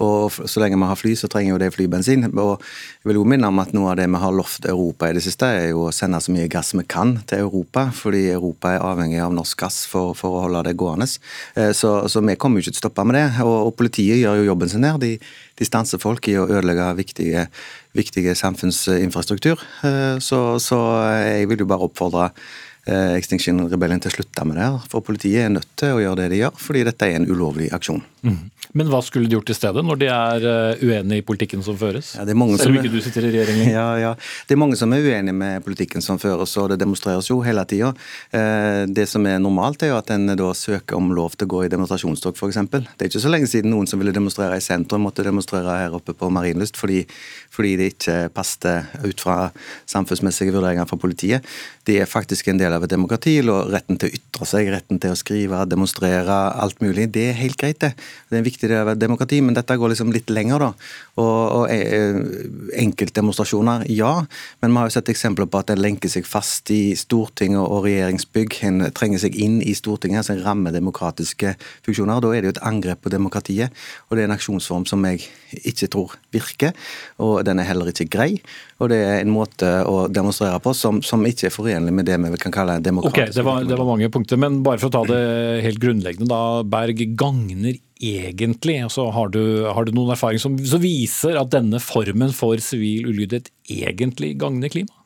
[0.00, 2.24] og så lenge vi har fly, så trenger jo det flybensin.
[2.32, 5.16] Og jeg vil jo minne om at Noe av det vi har lovt Europa i
[5.16, 7.86] det siste, er jo å sende så mye gass vi kan til Europa.
[7.94, 11.08] Fordi Europa er avhengig av norsk gass for, for å holde det gående.
[11.56, 13.26] Eh, Så, så vi kommer jo ikke til å stoppe med det.
[13.44, 14.98] Og, og politiet gjør jo jobben sin her.
[15.00, 15.14] De,
[15.60, 17.46] de stanser folk i å ødelegge viktige,
[17.96, 19.60] viktige samfunnsinfrastruktur.
[19.84, 20.80] Eh, Så, så
[21.20, 22.30] jeg vil jo bare oppfordre
[22.86, 24.66] eh, Extinction Rebellion til å slutte med det.
[24.68, 27.28] her, For politiet er nødt til å gjøre det de gjør, fordi dette er en
[27.30, 28.02] ulovlig aksjon.
[28.76, 31.78] Men hva skulle de gjort i stedet, når de er eh, uenig i politikken som
[31.80, 32.14] føres?
[32.18, 33.62] Ja, Selv om ikke du sitter i regjering.
[33.70, 34.14] Ja, ja.
[34.48, 37.62] Det er mange som er uenige med politikken som føres, og det demonstreres jo hele
[37.68, 37.92] tida.
[38.90, 41.62] Det som er normalt, er jo at en da søker om lov til å gå
[41.66, 42.58] i demonstrasjonstog, f.eks.
[42.70, 45.96] Det er ikke så lenge siden noen som ville demonstrere i sentrum, måtte demonstrere her
[45.96, 47.04] oppe på Marienlyst fordi,
[47.52, 49.38] fordi det ikke passet ut fra
[49.90, 51.46] samfunnsmessige vurderinger fra politiet.
[51.86, 55.00] Det er faktisk en del av et demokrati, og retten til å ytre seg, retten
[55.02, 57.08] til å skrive, demonstrere, alt mulig.
[57.14, 57.94] Det er helt greit, det.
[58.28, 60.70] Det er en viktig et demokrati, men dette går liksom litt lenger, da.
[61.20, 62.18] Og, og eh,
[62.82, 64.12] enkeltdemonstrasjoner, ja.
[64.60, 67.84] Men vi har jo sett eksempler på at en lenker seg fast i Stortinget og,
[67.86, 68.58] regjeringsbygg.
[68.68, 71.54] En trenger seg inn i Stortinget, altså en rammer demokratiske
[71.86, 72.22] funksjoner.
[72.22, 73.76] Da er det jo et angrep på demokratiet,
[74.08, 75.24] og det er en aksjonsform som jeg
[75.64, 76.76] ikke tror virker.
[77.22, 78.30] Og den er heller ikke grei.
[78.80, 82.16] Og det er en måte å demonstrere på som, som ikke er forenlig med det
[82.20, 83.28] vi kan kalle demokratisk.
[83.28, 85.20] Ok, det var, det var mange punkter, men bare for å ta det
[85.66, 88.78] helt grunnleggende da, Berg, gagner egentlig?
[88.84, 93.10] Altså, har, du, har du noen erfaring som, som viser at denne formen for sivil
[93.10, 94.96] ulydighet egentlig gagner klima?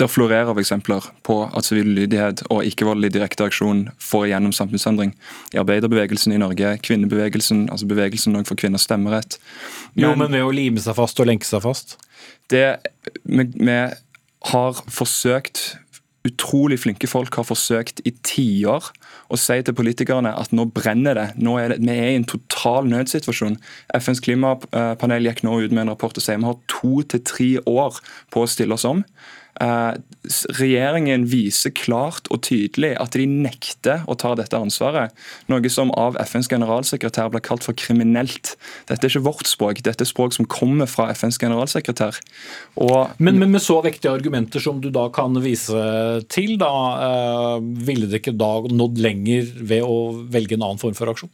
[0.00, 5.12] Det florerer av eksempler på at sivil ulydighet og ikke-voldelig direkte aksjon får igjennom samfunnsendring.
[5.52, 9.36] I arbeiderbevegelsen i Norge, kvinnebevegelsen, altså bevegelsen for kvinners stemmerett.
[9.94, 11.98] jo, men ved å lime seg fast og lenke seg fast?
[12.52, 12.76] det,
[13.24, 13.78] vi
[14.52, 15.78] har forsøkt
[16.22, 18.92] Utrolig flinke folk har forsøkt i tiår
[19.32, 21.26] å si til politikerne at nå brenner det.
[21.40, 23.58] Nå er det vi er i en total nødsituasjon.
[23.98, 27.52] FNs klimapanel gikk nå ut med en rapport og sier vi har to til tre
[27.68, 28.02] år
[28.34, 29.04] på å stille oss om.
[29.62, 29.92] Eh,
[30.56, 35.12] regjeringen viser klart og tydelig at de nekter å ta dette ansvaret.
[35.50, 38.54] Noe som av FNs generalsekretær blir kalt for kriminelt.
[38.90, 42.18] Dette er ikke vårt språk, dette er språk som kommer fra FNs generalsekretær.
[42.82, 46.72] Og Men, men med så vektige argumenter som du da kan vise til, da,
[47.06, 51.30] eh, ville det ikke da nådd lenger ved å velge en annen form for aksjon?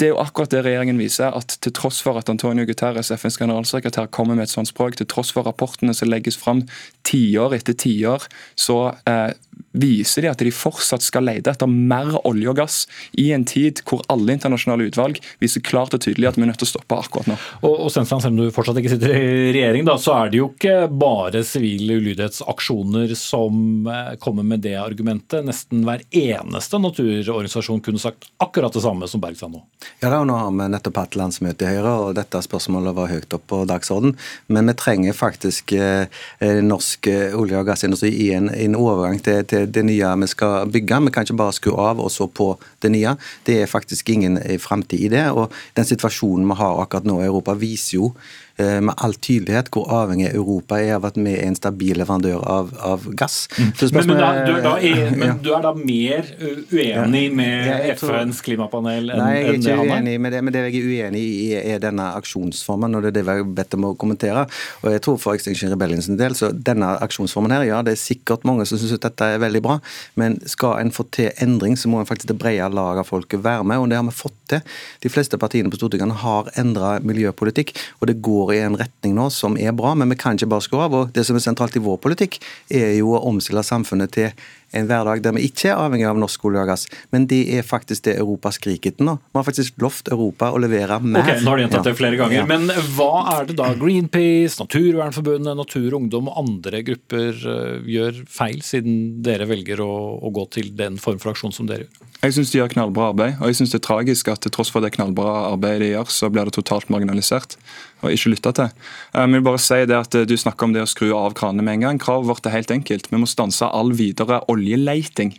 [0.00, 3.36] Det er jo akkurat det regjeringen viser, at til tross for at Antonio Guterres, FNs
[3.40, 6.62] generalsekretær, kommer med et sånt språk, til tross for rapportene som legges fram
[7.04, 8.24] tiår etter tiår,
[8.56, 8.78] så
[9.10, 9.30] eh,
[9.72, 12.78] viser de at de fortsatt skal lete etter mer olje og gass
[13.20, 16.60] i en tid hvor alle internasjonale utvalg viser klart og tydelig at vi er nødt
[16.62, 17.36] til å stoppe akkurat nå.
[17.62, 20.40] Og, og Stensland, selv om du fortsatt ikke sitter i regjering, da, så er det
[20.40, 25.44] jo ikke bare sivile ulydighetsaksjoner som eh, kommer med det argumentet.
[25.46, 29.62] Nesten hver eneste naturorganisasjon kunne sagt akkurat det samme som Berg sa nå.
[30.00, 33.10] Ja, da, og Nå har vi nettopp hatt landsmøte i Høyre, og dette spørsmålet var
[33.10, 34.14] høyt opp på dagsorden.
[34.52, 36.06] Men vi trenger faktisk eh,
[36.40, 40.28] eh norsk eh, olje- og gassindustri i en, en overgang til, til, det nye vi
[40.30, 41.00] skal bygge.
[41.06, 42.52] Vi kan ikke bare skru av og så på
[42.82, 43.16] det nye.
[43.46, 45.26] Det er faktisk ingen eh, framtid i det.
[45.30, 48.12] og Den situasjonen vi har akkurat nå i Europa, viser jo
[48.60, 52.72] med all tydelighet hvor avhengig Europa er av at vi er en stabil leverandør av,
[52.84, 53.42] av gass.
[53.56, 53.70] Mm.
[53.80, 56.30] Men, men, da, du da er, men, du er, da mer
[56.72, 60.64] uenig med ja, FNs klimapanel enn Nei, jeg er ikke uenig med det, men det
[60.66, 62.96] jeg er uenig i, er denne aksjonsformen.
[62.96, 64.46] og Det er det vi har bedt om å kommentere.
[64.82, 68.02] Og jeg tror For Extinction Rebellion sin del, så denne aksjonsformen her, ja, det er
[68.02, 69.78] sikkert mange som syns dette er veldig bra,
[70.20, 73.42] men skal en få til endring, så må en faktisk det brede lag av folket
[73.44, 73.80] være med.
[73.80, 74.62] og Det har vi fått til.
[75.02, 79.28] De fleste partiene på Stortinget har endra miljøpolitikk, og det går i en retning nå
[79.34, 80.96] som er bra, men vi kan ikke bare skru av.
[80.96, 82.40] og Det som er sentralt i vår politikk,
[82.70, 84.34] er jo å omstille samfunnet til
[84.76, 86.86] en hverdag der vi ikke er avhengig av norsk olje og gass.
[87.14, 89.16] Men det er faktisk det Europa skriker etter nå.
[89.30, 91.24] Vi har faktisk lovt Europa å levere mer.
[91.24, 92.38] Ok, nå har de gjentatt det flere ganger.
[92.40, 92.46] Ja.
[92.48, 98.22] Men hva er det da Greenpeace, Naturvernforbundet, Natur og Ungdom og andre grupper uh, gjør
[98.30, 99.90] feil, siden dere velger å,
[100.20, 102.06] å, gå til den form for aksjon som dere gjør?
[102.20, 104.68] Jeg syns de gjør knallbra arbeid, og jeg syns det er tragisk at til tross
[104.72, 107.56] for det knallbra arbeidet de gjør, så blir det totalt marginalisert
[108.00, 108.70] og ikke lytta til.
[109.14, 111.78] Jeg vil bare si det at Du snakker om det å skru av kranene med
[111.78, 112.00] en gang.
[112.02, 113.10] Kravet vårt er helt enkelt.
[113.10, 115.34] Vi må stanse all videre oljeleiting.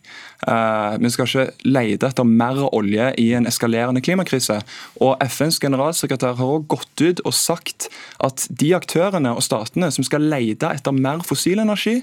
[0.48, 4.62] Eh, vi skal ikke lete etter mer olje i en eskalerende klimakrise.
[5.04, 7.90] Og FNs generalsekretær har også gått ut og sagt
[8.24, 12.00] at de aktørene og statene som skal lete etter mer fossil energi,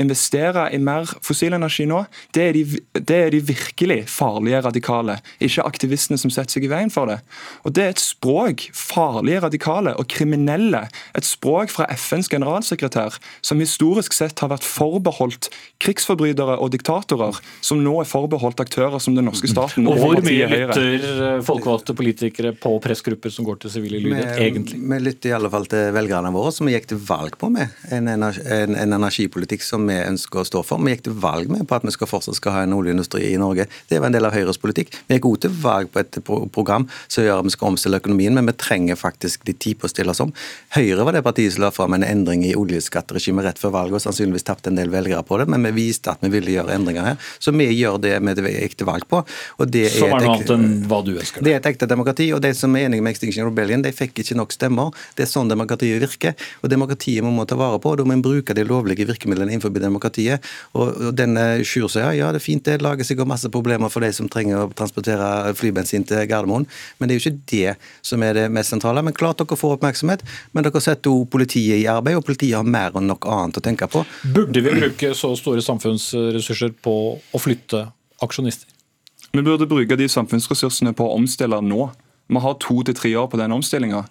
[0.00, 2.02] investere i mer fossil energi nå,
[2.36, 5.18] det er, de, det er de virkelig farlige radikale.
[5.42, 7.18] Ikke aktivistene som setter seg i veien for det.
[7.64, 13.60] Og Det er et språk, farlige radikale og kriminelle, et språk fra FNs generalsekretær, som
[13.62, 15.50] historisk sett har vært forbeholdt
[15.82, 19.86] krigsforbrytere og diktatorer, som som nå er forbeholdt aktører som den norske staten.
[19.90, 24.80] Og Hvor mye lytter eh, folkevalgte politikere på pressgrupper som går til sivile lydighet, egentlig?
[24.80, 27.74] Vi lytter i alle fall til velgerne våre, som vi gikk til valg på med.
[27.92, 30.82] En, energi, en, en, energipolitikk som vi ønsker å stå for.
[30.82, 33.40] Vi gikk til valg med på at vi skal fortsatt skal ha en oljeindustri i
[33.40, 33.68] Norge.
[33.90, 34.94] Det var en del av Høyres politikk.
[35.06, 36.20] Vi gikk også til valg på et
[36.54, 39.88] program som gjør at vi skal omstille økonomien, men vi trenger faktisk litt tid på
[39.88, 40.32] å stille oss om.
[40.76, 44.06] Høyre var det partiet som la fram en endring i oljeskatteregimet rett før valget, og
[44.06, 47.10] sannsynligvis tapte en del velgere på det, men vi viste at vi ville gjøre endringer
[47.10, 47.30] her.
[47.42, 49.22] Så vi vi gjør det vi gikk til valg på.
[49.60, 51.44] Og det som er, noe annet enn hva du ønsker?
[51.44, 52.30] Det er et ekte demokrati.
[52.36, 54.94] og De som er enige med Extinction Rebellion, de fikk ikke nok stemmer.
[55.18, 56.36] Det er sånn demokratiet virker.
[56.62, 57.94] og Demokratiet må man ta vare på.
[57.98, 60.44] Da må en bruke de lovlige virkemidlene innenfor demokratiet.
[60.72, 64.10] og, og denne Sjur ja, det er fint, det lager sikkert masse problemer for de
[64.14, 66.66] som trenger å transportere flybensin til Gardermoen,
[66.98, 67.74] men det er jo ikke det
[68.06, 69.04] som er det mest sentrale.
[69.06, 70.24] Men klart dere får oppmerksomhet,
[70.56, 73.64] men dere setter jo politiet i arbeid, og politiet har mer enn nok annet å
[73.64, 74.04] tenke på.
[74.34, 77.88] Burde vi bruke så store samfunnsressurser på å flytte flytte
[78.22, 78.68] aksjonister?
[79.32, 81.90] Vi burde bruke de samfunnsressursene på å omstille nå.
[82.28, 84.04] Vi har to til tre år på den omstillinga.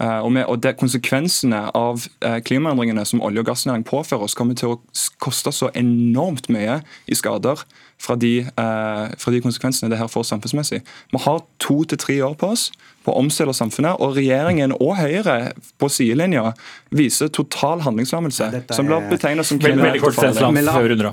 [0.00, 4.34] Eh, og, med, og det, Konsekvensene av eh, klimaendringene som olje- og gassnæring påfører oss,
[4.34, 4.78] kommer til å
[5.20, 7.60] koste så enormt mye i skader
[8.00, 10.80] fra de, eh, fra de konsekvensene det her får samfunnsmessig.
[11.12, 12.70] Vi har to til tre år på oss
[13.04, 14.00] på å omstille samfunnet.
[14.02, 16.52] Og regjeringen og Høyre på sidelinja
[16.92, 19.60] viser total handlingslammelse, ja, som blir betegnet som
[20.02, 20.18] kort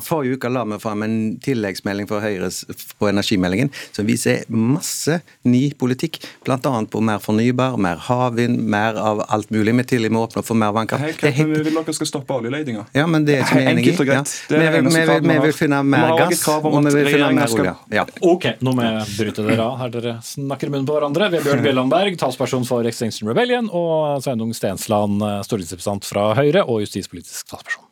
[0.06, 2.64] Forrige uke la vi fram en tilleggsmelding for Høyres
[3.00, 6.58] på energimeldingen som viser masse ny politikk, bl.a.
[6.60, 9.76] på mer fornybar, mer havvind, mer av alt mulig.
[9.80, 11.24] Vi til og med åpner for mer vannkraft.
[11.24, 12.86] Helt Vi vil dere skal stoppe oljeletinga.
[12.98, 13.96] Ja, men det er ikke vi enig i.
[14.10, 14.24] Ja.
[14.24, 17.76] Vi, vi, vi, vi, vil finne mer gass, og vi vil finne mer olje.
[17.96, 18.06] Ja.
[18.26, 19.78] Ok, nå må jeg bryte dere av.
[19.84, 21.30] Her dere snakker i munnen på hverandre.
[21.34, 26.68] Vi er Bjørn Bjellandberg, talsperson for Extinction Rebellion, og Sveinung Stensland, eh, stortingsrepresentant fra Høyre
[26.68, 27.88] og justispolitisk talsperson.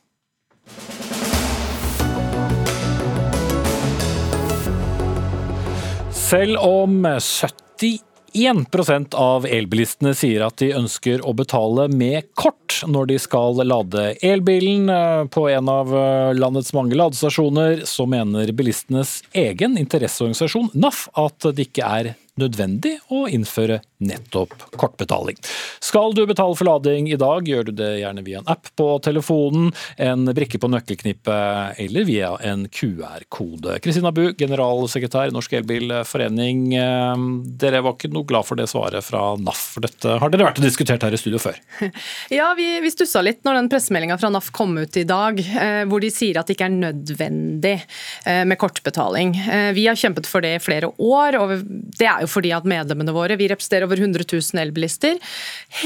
[6.12, 13.16] Selv om 71% av elbilistene sier at de ønsker å betale med kort når de
[13.24, 19.80] skal lade elbilen eh, på en av eh, landets mange ladestasjoner, så mener bilistenes egen
[19.80, 25.38] interesseorganisasjon NAF at det ikke er nødvendig å innføre nettopp kortbetaling.
[25.80, 28.90] Skal du betale for lading i dag, gjør du det gjerne via en app på
[29.04, 33.80] telefonen, en brikke på nøkkelknippet eller via en QR-kode.
[33.82, 36.68] Kristina Bu, generalsekretær i Norsk Elbilforening.
[36.78, 37.24] Eh,
[37.64, 40.62] dere var ikke noe glad for det svaret fra NAF, for dette har dere vært
[40.62, 41.58] og diskutert her i studio før?
[42.38, 45.82] Ja, vi, vi stussa litt når den pressemeldinga fra NAF kom ut i dag, eh,
[45.90, 47.74] hvor de sier at det ikke er nødvendig
[48.28, 49.34] eh, med kortbetaling.
[49.74, 51.54] Vi har kjempet for det i flere år, og
[51.98, 55.18] det er jo fordi at medlemmene våre, vi representerer over 100 000 elbilister,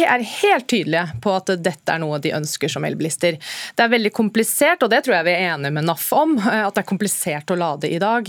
[0.02, 3.38] er helt tydelige på at dette er noe de ønsker som elbilister.
[3.76, 6.66] Det er veldig komplisert, og det tror jeg vi er enige med NAF om, eh,
[6.66, 8.28] at det er komplisert å lade i dag.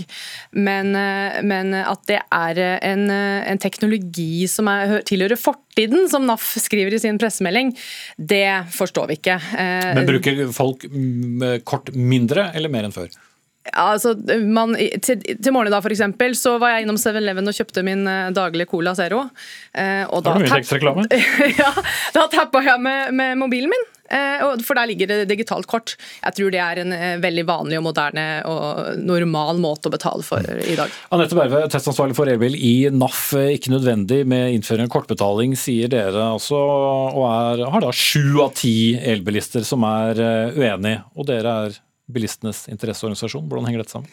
[0.51, 6.53] Men, eh, men at det er en, en teknologi som er, tilhører fortiden, som NAF
[6.61, 7.73] skriver i sin pressemelding,
[8.17, 9.39] det forstår vi ikke.
[9.57, 10.87] Eh, men bruker folk
[11.67, 13.11] kort mindre eller mer enn før?
[13.71, 17.85] Altså, man, til, til morgenen da, for eksempel, så var jeg innom 7-Eleven og kjøpte
[17.85, 19.25] min uh, daglige Cola Zero.
[19.71, 21.17] Uh, og da, tapp, tap
[21.61, 21.71] ja,
[22.15, 23.89] da tappa jeg med, med mobilen min.
[24.13, 25.95] Uh, for der ligger det digitalt kort.
[26.19, 26.91] Jeg tror det er en
[27.23, 30.91] veldig vanlig og moderne og normal måte å betale for i dag.
[31.15, 33.31] Anette Berve, testansvarlig for elbil i NAF.
[33.55, 38.53] Ikke nødvendig med innføring av kortbetaling, sier dere altså, og er, har da sju av
[38.59, 40.19] ti elbilister som er
[40.59, 41.81] uenig, og dere er
[42.11, 43.45] bilistenes interesseorganisasjon.
[43.47, 44.09] Hvordan henger dette sammen?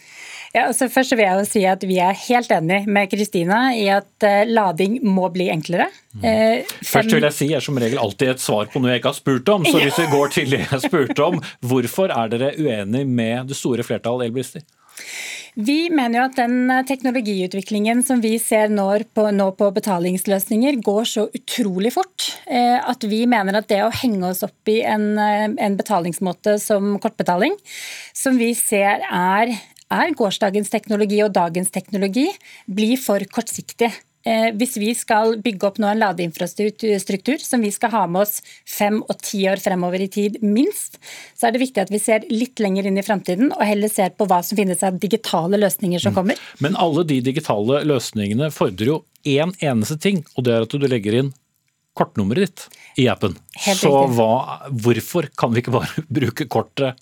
[0.50, 3.84] Ja, altså først vil jeg jo si at Vi er helt enig med Kristina i
[3.94, 5.86] at uh, lading må bli enklere.
[6.14, 6.24] Mm.
[6.24, 9.12] Uh, først vil jeg si er som regel alltid et svar på noe jeg ikke
[9.12, 9.66] har spurt om.
[9.66, 13.58] Så hvis vi går til det jeg spurte om, hvorfor er dere uenig med det
[13.58, 14.66] store flertallet elbilister?
[15.58, 18.86] Vi mener jo at den eh, teknologiutviklingen som vi ser nå
[19.16, 23.90] på, nå på, betalingsløsninger, går så utrolig fort eh, at vi mener at det å
[24.02, 27.56] henge oss opp i en, eh, en betalingsmåte som kortbetaling,
[28.14, 29.56] som vi ser er,
[29.90, 32.28] er gårsdagens teknologi og dagens teknologi,
[32.70, 33.90] blir for kortsiktig.
[34.28, 38.42] Eh, hvis vi skal bygge opp nå en ladeinfrastruktur som vi skal ha med oss
[38.68, 40.98] fem og ti år fremover i tid, minst,
[41.32, 44.12] så er det viktig at vi ser litt lenger inn i framtiden og heller ser
[44.12, 46.18] på hva som finnes av digitale løsninger som mm.
[46.18, 46.42] kommer.
[46.60, 50.88] Men alle de digitale løsningene fordrer jo én eneste ting, og det er at du
[50.88, 51.32] legger inn
[51.96, 53.34] kortnummeret ditt i appen.
[53.64, 57.00] Helt så hva, hvorfor kan vi ikke bare bruke kortet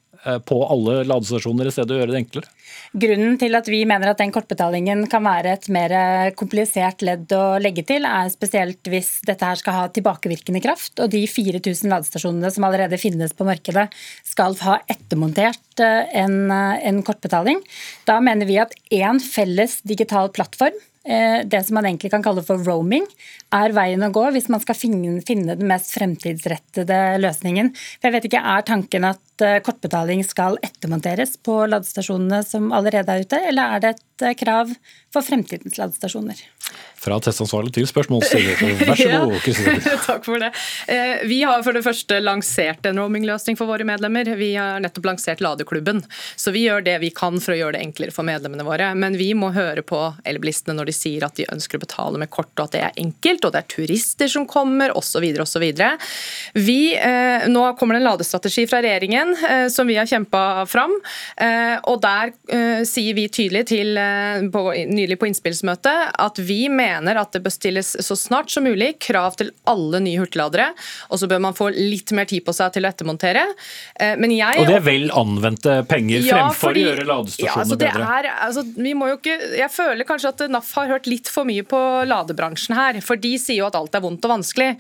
[0.49, 2.51] på alle ladestasjoner i stedet å gjøre det enklere?
[2.99, 5.93] Grunnen til at vi mener at den kortbetalingen kan være et mer
[6.39, 11.13] komplisert ledd å legge til, er spesielt hvis dette her skal ha tilbakevirkende kraft, og
[11.13, 13.89] de 4000 ladestasjonene som allerede finnes på markedet
[14.27, 17.61] skal ha ettermontert eh, en, eh, en kortbetaling.
[18.09, 20.77] Da mener vi at én felles digital plattform
[21.09, 23.07] det som man egentlig kan kalle for roaming,
[23.57, 27.73] er veien å gå hvis man skal finne, den mest fremtidsrettede løsningen.
[27.97, 33.15] For jeg vet ikke, Er tanken at Eh, kortbetaling skal ettermonteres på ladestasjonene som allerede
[33.15, 34.73] er ute, eller er det et eh, krav
[35.15, 36.41] for fremtidens ladestasjoner?
[36.99, 38.59] Fra testansvarlig til spørsmålsstiller.
[38.83, 39.95] Vær så god, Kristine.
[40.09, 40.51] Takk for det.
[40.91, 44.33] Eh, vi har for det første lansert en roamingløsning for våre medlemmer.
[44.41, 46.03] Vi har nettopp lansert Ladeklubben.
[46.35, 48.91] Så vi gjør det vi kan for å gjøre det enklere for medlemmene våre.
[48.99, 52.33] Men vi må høre på elbilistene når de sier at de ønsker å betale med
[52.35, 55.25] kort, og at det er enkelt, og det er turister som kommer, osv.
[55.45, 55.67] osv.
[57.49, 60.95] Nå kommer det en ladestrategi fra regjeringen eh, som vi har kjempa fram.
[61.37, 63.99] Eh, og der eh, sier vi tydelig til,
[64.53, 68.95] på, nylig på innspillsmøtet at vi mener at det bør stilles så snart som mulig
[69.03, 70.71] krav til alle nye hurtigladere.
[71.13, 73.45] Og så bør man få litt mer tid på seg til å ettermontere.
[74.19, 77.65] Men jeg, og det er vel anvendte penger ja, fremfor fordi, å gjøre ladestasjonene ja,
[77.65, 78.09] altså bedre?
[78.19, 81.49] Er, altså, vi må jo ikke, jeg føler kanskje at NAF har hørt litt for
[81.49, 83.01] mye på ladebransjen her.
[83.05, 84.71] For de sier jo at alt er vondt og vanskelig.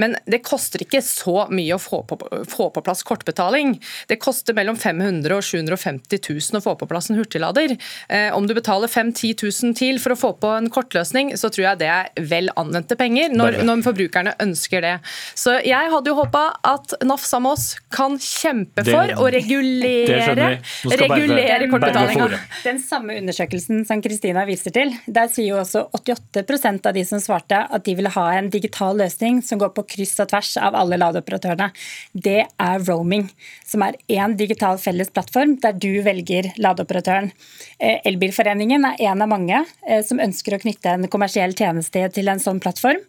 [0.00, 2.18] Men det koster ikke så mye å få på,
[2.48, 3.76] få på plass kortbetaling.
[4.10, 7.76] Det koster mellom 500 og 750 000 å få på plass en hurtiglader.
[8.08, 11.50] Eh, om du betaler 5 10 000 til for å få på en kortløsning, så
[11.52, 14.94] tror jeg det er vel anvendte penger når, når forbrukerne ønsker det.
[15.38, 20.48] Så jeg hadde jo håpa at NAF sammen med oss kan kjempe for å regulere,
[20.90, 22.40] regulere kortbetalinga.
[22.64, 27.22] Den samme undersøkelsen som Kristina viser til, der sier jo også 88% av de som
[27.22, 30.76] svarte at de ville ha en digital løsning som går på kryss og tvers av
[30.78, 31.70] alle ladeoperatørene.
[32.12, 33.28] Det er roaming,
[33.66, 37.30] som er én digital felles plattform der du velger ladeoperatøren.
[37.78, 42.32] Eh, Elbilforeningen er en av mange eh, som ønsker å knytte en kommersiell tjeneste til
[42.32, 43.00] en sånn plattform.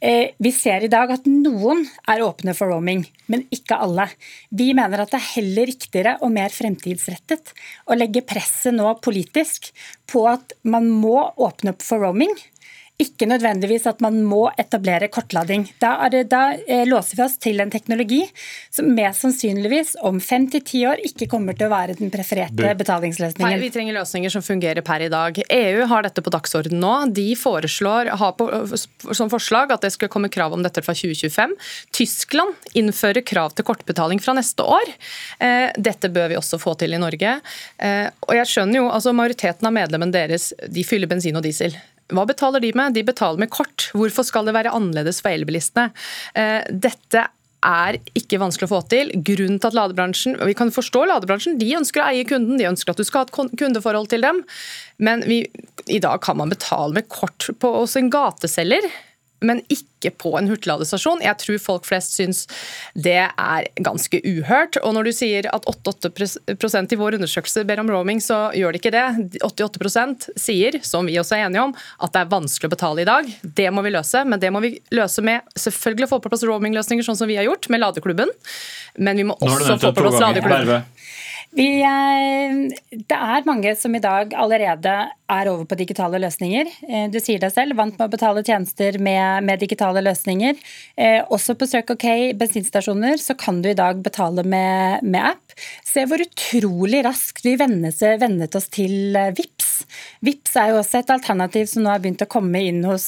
[0.00, 4.10] Eh, vi ser i dag at noen er åpne for roaming, men ikke alle.
[4.50, 7.54] Vi mener at det er heller riktigere og mer fremtidsrettet
[7.88, 9.70] å legge presset nå politisk
[10.10, 12.34] på at man må åpne opp for roaming
[13.00, 15.66] ikke nødvendigvis at man må etablere kortlading.
[15.82, 18.22] Da, det, da eh, låser vi oss til en teknologi
[18.72, 22.74] som mest sannsynligvis om fem til ti år ikke kommer til å være den prefererte
[22.78, 23.46] betalingsløsningen.
[23.46, 25.40] Nei, vi trenger løsninger som fungerer per i dag.
[25.56, 26.94] EU har dette på dagsordenen nå.
[27.16, 31.56] De foreslår, har på, som forslag at det skal komme krav om dette fra 2025.
[31.96, 34.92] Tyskland innfører krav til kortbetaling fra neste år.
[35.40, 37.38] Eh, dette bør vi også få til i Norge.
[37.80, 41.74] Eh, og jeg skjønner jo, altså Majoriteten av medlemmene deres de fyller bensin og diesel.
[42.14, 42.96] Hva betaler de med?
[42.96, 43.90] De betaler med kort.
[43.96, 45.90] Hvorfor skal det være annerledes for elbilistene?
[46.38, 47.26] Eh, dette
[47.66, 49.10] er ikke vanskelig å få til.
[49.26, 52.68] Grunnen til at ladebransjen, og Vi kan forstå ladebransjen, de ønsker å eie kunden, de
[52.68, 54.42] ønsker at du skal ha et kundeforhold til dem.
[54.98, 55.44] Men vi,
[55.86, 58.88] i dag kan man betale med kort på hos en gateselger
[59.44, 61.22] men ikke på en hurtigladestasjon.
[61.24, 62.42] Jeg tror folk flest syns
[62.94, 64.78] det er ganske uhørt.
[64.84, 68.82] Og når du sier at 88% i vår undersøkelse ber om roaming, så gjør de
[68.82, 69.06] ikke det.
[69.44, 73.08] 88% sier, som vi også er enige om, at det er vanskelig å betale i
[73.08, 73.32] dag.
[73.42, 76.46] Det må vi løse, men det må vi løse med selvfølgelig å få på plass
[76.48, 78.32] roamingløsninger, sånn som vi har gjort med Ladeklubben.
[79.00, 80.88] Men vi må også få på plass Ladeklubben.
[81.56, 81.66] Vi,
[82.94, 84.92] det er mange som i dag allerede
[85.30, 86.68] er over på digitale løsninger.
[86.88, 90.58] Eh, du sier deg selv, vant med å betale tjenester med, med digitale løsninger.
[90.96, 95.56] Eh, også på Circle K bensinstasjoner så kan du i dag betale med, med app.
[95.86, 99.68] Se hvor utrolig raskt vi vennet oss til eh, VIPS.
[100.26, 103.06] VIPS er jo også et alternativ som nå har begynt å komme inn hos,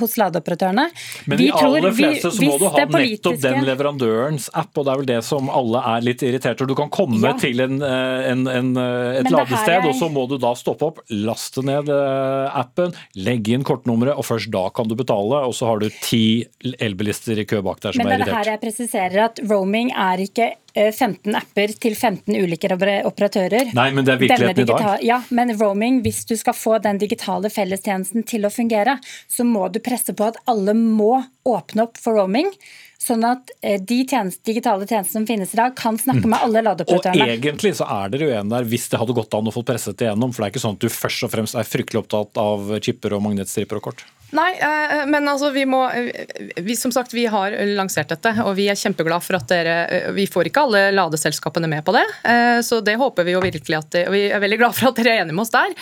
[0.00, 0.86] hos ladeoperatørene.
[1.28, 5.02] Men i aller fleste så må du ha nettopp den leverandørens app, og det er
[5.02, 6.72] vel det som alle er litt irritert over.
[6.72, 7.36] Du kan komme ja.
[7.38, 8.72] til en, en, en,
[9.20, 9.88] et ladested, er...
[9.90, 14.16] og så må du da stoppe opp, laste laste ned eh, appen, legge inn kortnummeret,
[14.18, 15.42] og først da kan du betale.
[15.46, 16.44] Og så har du ti
[16.78, 18.26] elbilister i kø bak der som Men er irritert.
[18.26, 22.70] Men det her jeg presiserer at roaming er ikke 15 eh, apper til 15 ulike
[23.08, 23.72] operatører.
[23.76, 25.04] Nei, men det er virkeligheten i dag.
[25.06, 28.98] Ja, men roaming, hvis du skal få den digitale fellestjenesten til å fungere,
[29.28, 32.52] så må du presse på at alle må åpne opp for roaming.
[32.98, 36.32] Sånn at eh, de tjeneste, digitale tjenestene som finnes i dag, kan snakke mm.
[36.34, 37.24] med alle ladeoperatørene.
[37.24, 39.98] Og egentlig så er dere uenige der hvis det hadde gått an å få presset
[40.00, 40.34] det gjennom.
[40.34, 43.14] For det er ikke sånn at du først og fremst er fryktelig opptatt av chipper
[43.16, 44.04] og magnetstriper og kort.
[44.36, 45.80] Nei, eh, men altså vi må
[46.60, 50.08] vi, Som sagt, vi har lansert dette, og vi er kjempeglade for at dere eh,
[50.16, 52.04] Vi får ikke alle ladeselskapene med på det,
[52.64, 55.22] så det håper vi jo virkelig at vi er veldig glad for at dere er
[55.22, 55.72] enige med oss der.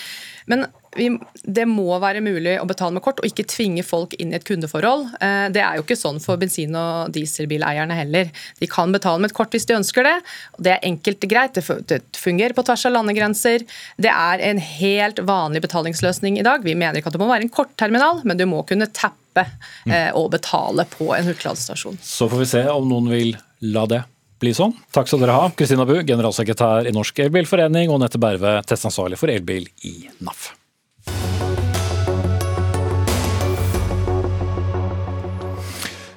[0.51, 0.67] Men
[0.99, 1.09] vi,
[1.43, 4.47] det må være mulig å betale med kort, og ikke tvinge folk inn i et
[4.47, 5.07] kundeforhold.
[5.21, 8.33] Eh, det er jo ikke sånn for bensin- og dieselbileierne heller.
[8.61, 10.17] De kan betale med et kort hvis de ønsker det.
[10.59, 13.67] Det er enkelt og greit, det fungerer på tvers av landegrenser.
[14.03, 16.67] Det er en helt vanlig betalingsløsning i dag.
[16.67, 19.93] Vi mener ikke at det må være en kortterminal, men du må kunne tappe mm.
[19.93, 22.01] eh, og betale på en hurtigladestasjon.
[22.03, 23.35] Så får vi se om noen vil
[23.65, 24.05] la det
[24.43, 24.75] bli sånn.
[24.93, 29.33] Takk skal dere ha, Kristina Bu, generalsekretær i Norsk Elbilforening, og Nette Berve, testansvarlig for
[29.33, 30.51] elbil i NAF.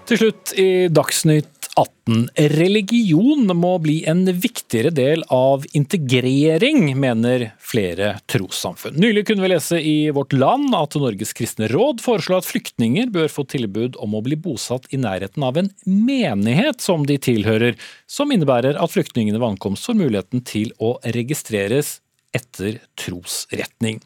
[0.10, 2.32] Til slutt i Dagsnytt 18.
[2.57, 8.97] Religion må bli en viktigere del av integrering, mener flere trossamfunn.
[8.97, 13.30] Nylig kunne vi lese i Vårt Land at Norges kristne råd foreslår at flyktninger bør
[13.30, 17.78] få tilbud om å bli bosatt i nærheten av en menighet som de tilhører,
[18.10, 21.99] som innebærer at flyktningene ved ankomst får muligheten til å registreres
[22.36, 23.99] etter trosretning.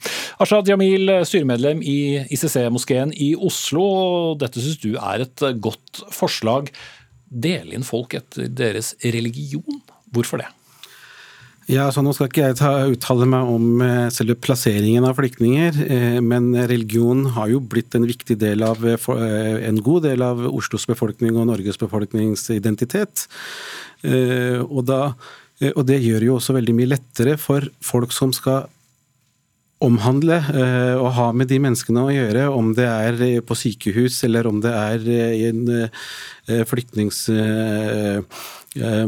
[0.44, 3.86] Ashad Jamil, styremedlem i ICC-moskeen i Oslo.
[4.40, 6.72] Dette syns du er et godt forslag.
[7.28, 9.82] Dele inn folk etter deres religion.
[10.14, 10.52] Hvorfor det?
[11.72, 15.78] Ja, så Nå skal ikke jeg ta, uttale meg om eh, selve plasseringen av flyktninger,
[15.86, 19.08] eh, men religion har jo blitt en viktig del av eh,
[19.70, 23.28] en god del av Oslos befolkning og Norges befolkningsidentitet.
[24.04, 25.14] Og da
[25.76, 28.66] og det gjør jo også veldig mye lettere for folk som skal
[29.84, 34.48] omhandle eh, og ha med de menneskene å gjøre, om det er på sykehus eller
[34.48, 35.64] om det er i en
[36.68, 38.22] flyktnings Eh,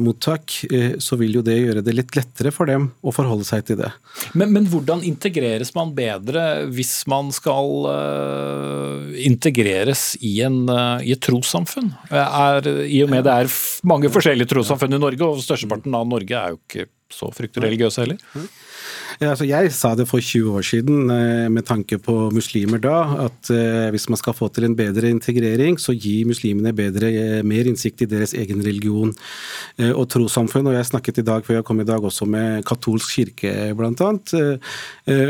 [0.02, 3.66] mottak, eh, så vil jo det gjøre det litt lettere for dem å forholde seg
[3.66, 3.92] til det.
[4.38, 10.64] Men, men hvordan integreres man bedre hvis man skal uh, integreres i, en,
[11.02, 11.92] i et trossamfunn?
[12.12, 13.56] Er, I og med det er
[13.90, 18.04] mange forskjellige trossamfunn i Norge, og størsteparten av Norge er jo ikke så fryktelig religiøse
[18.04, 18.22] heller.
[19.22, 22.98] Ja, altså jeg sa det for 20 år siden eh, med tanke på muslimer da,
[23.26, 27.44] at eh, hvis man skal få til en bedre integrering, så gi muslimene bedre, eh,
[27.48, 29.14] mer innsikt i deres egen religion
[29.86, 30.68] og trossamfunn.
[30.70, 34.12] Og jeg snakket i dag, for jeg kom i dag også med katolsk kirke bl.a.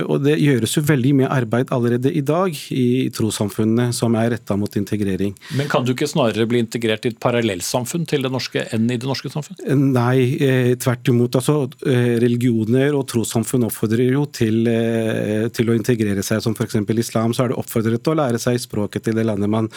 [0.06, 4.58] Og det gjøres jo veldig mye arbeid allerede i dag i trossamfunnene som er retta
[4.60, 5.34] mot integrering.
[5.58, 9.00] Men kan du ikke snarere bli integrert i et parallellsamfunn til det norske enn i
[9.02, 9.60] det norske samfunn?
[9.96, 11.40] Nei, tvert imot.
[11.42, 16.42] Altså religioner og trossamfunn og oppfordrer jo til, eh, til å integrere seg.
[16.42, 16.76] Som f.eks.
[16.96, 19.68] islam, så er det oppfordret til å lære seg språket til det landet man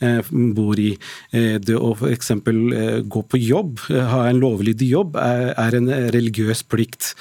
[0.00, 0.96] eh, bor i.
[1.32, 2.32] Det å f.eks.
[3.06, 7.14] gå på jobb, ha en lovlydig jobb, er, en religiøs plikt.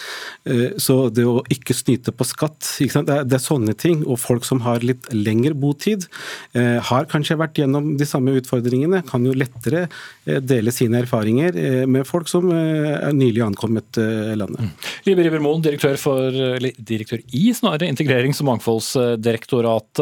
[0.82, 4.04] Så det å ikke snyte på skatt, det er, sånne ting.
[4.06, 6.08] Og folk som har litt lengre botid,
[6.54, 9.86] har kanskje vært gjennom de samme utfordringene, kan jo lettere
[10.26, 14.00] dele sine erfaringer med folk som er nylig ankommet
[14.38, 14.66] landet.
[14.66, 14.74] Mm.
[15.10, 20.02] Libe Ribermoen, direktør, for, direktør i snarere Integrerings- og mangfoldsdirektoratet.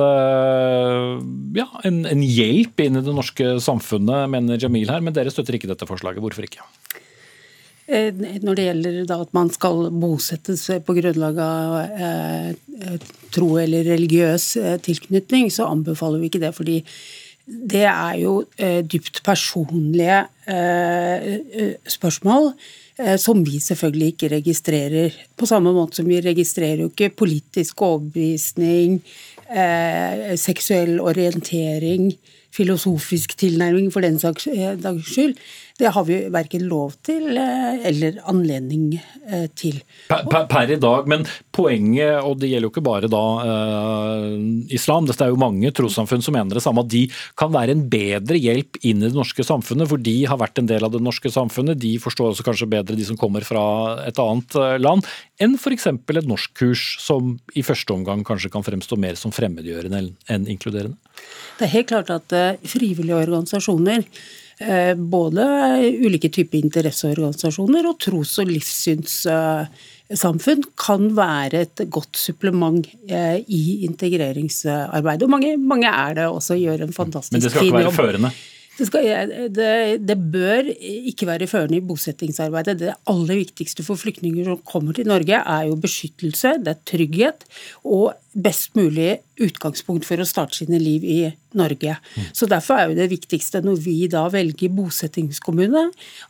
[1.60, 5.60] Ja, en, en, hjelp inn i det norske samfunnet, mener Jamil her, men dere støtter
[5.60, 6.24] ikke dette forslaget.
[6.24, 6.64] Hvorfor ikke?
[7.84, 12.96] Eh, når det gjelder at man skal bosettes på grunnlag av eh,
[13.36, 16.54] tro eller religiøs eh, tilknytning, så anbefaler vi ikke det.
[16.56, 16.78] fordi
[17.44, 22.54] det er jo eh, dypt personlige eh, spørsmål.
[23.00, 25.16] Eh, som vi selvfølgelig ikke registrerer.
[25.36, 29.00] På samme måte som vi registrerer jo ikke politisk overbevisning,
[29.50, 32.12] eh, seksuell orientering,
[32.54, 34.46] filosofisk tilnærming for den saks
[35.10, 35.38] skyld.
[35.74, 39.80] Det har vi verken lov til eh, eller anledning eh, til.
[40.06, 41.24] Per, per, per, i dag, men
[41.56, 44.36] poenget, og det gjelder jo ikke bare da eh,
[44.78, 47.08] islam, det er jo mange trossamfunn som mener det samme, at de
[47.40, 50.70] kan være en bedre hjelp inn i det norske samfunnet, for de har vært en
[50.70, 51.82] del av det norske samfunnet.
[51.82, 53.66] De forstår også kanskje bedre de som kommer fra
[54.06, 55.10] et annet land,
[55.42, 55.90] enn f.eks.
[55.90, 61.02] et norskkurs som i første omgang kanskje kan fremstå mer som fremmedgjørende enn inkluderende?
[61.58, 64.43] Det er helt klart at frivillige organisasjoner Eh,
[64.98, 65.44] både
[66.06, 75.24] ulike typer interesseorganisasjoner og tros- og livssynssamfunn kan være et godt supplement eh, i integreringsarbeidet.
[75.26, 77.42] Og mange, mange er det også, gjør en fantastisk fin jobb.
[77.42, 78.30] Men det skal ikke være førende?
[78.78, 79.06] Det, skal,
[79.54, 79.70] det,
[80.02, 82.80] det, bør ikke være førende i bosettingsarbeidet.
[82.80, 87.46] Det aller viktigste for flyktninger som kommer til Norge, er jo beskyttelse, det er trygghet
[87.86, 91.18] og best mulig utgangspunkt for å starte sine liv i
[91.58, 91.96] Norge.
[92.34, 95.84] Så Derfor er jo det viktigste når vi da velger bosettingskommune,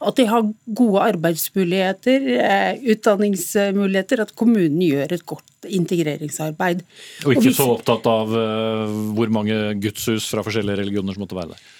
[0.03, 6.83] at de har gode arbeidsmuligheter, eh, utdanningsmuligheter, at kommunen gjør et godt integreringsarbeid.
[7.23, 11.55] Og ikke så opptatt av uh, hvor mange gudshus fra forskjellige religioner som måtte være
[11.55, 11.71] der?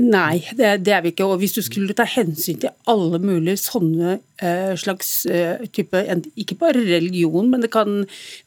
[0.00, 1.26] Nei, det, det, er vi ikke.
[1.28, 6.00] Og hvis du skulle ta hensyn til alle mulige sånne uh, slags uh, type
[6.40, 8.02] Ikke bare religion, men det kan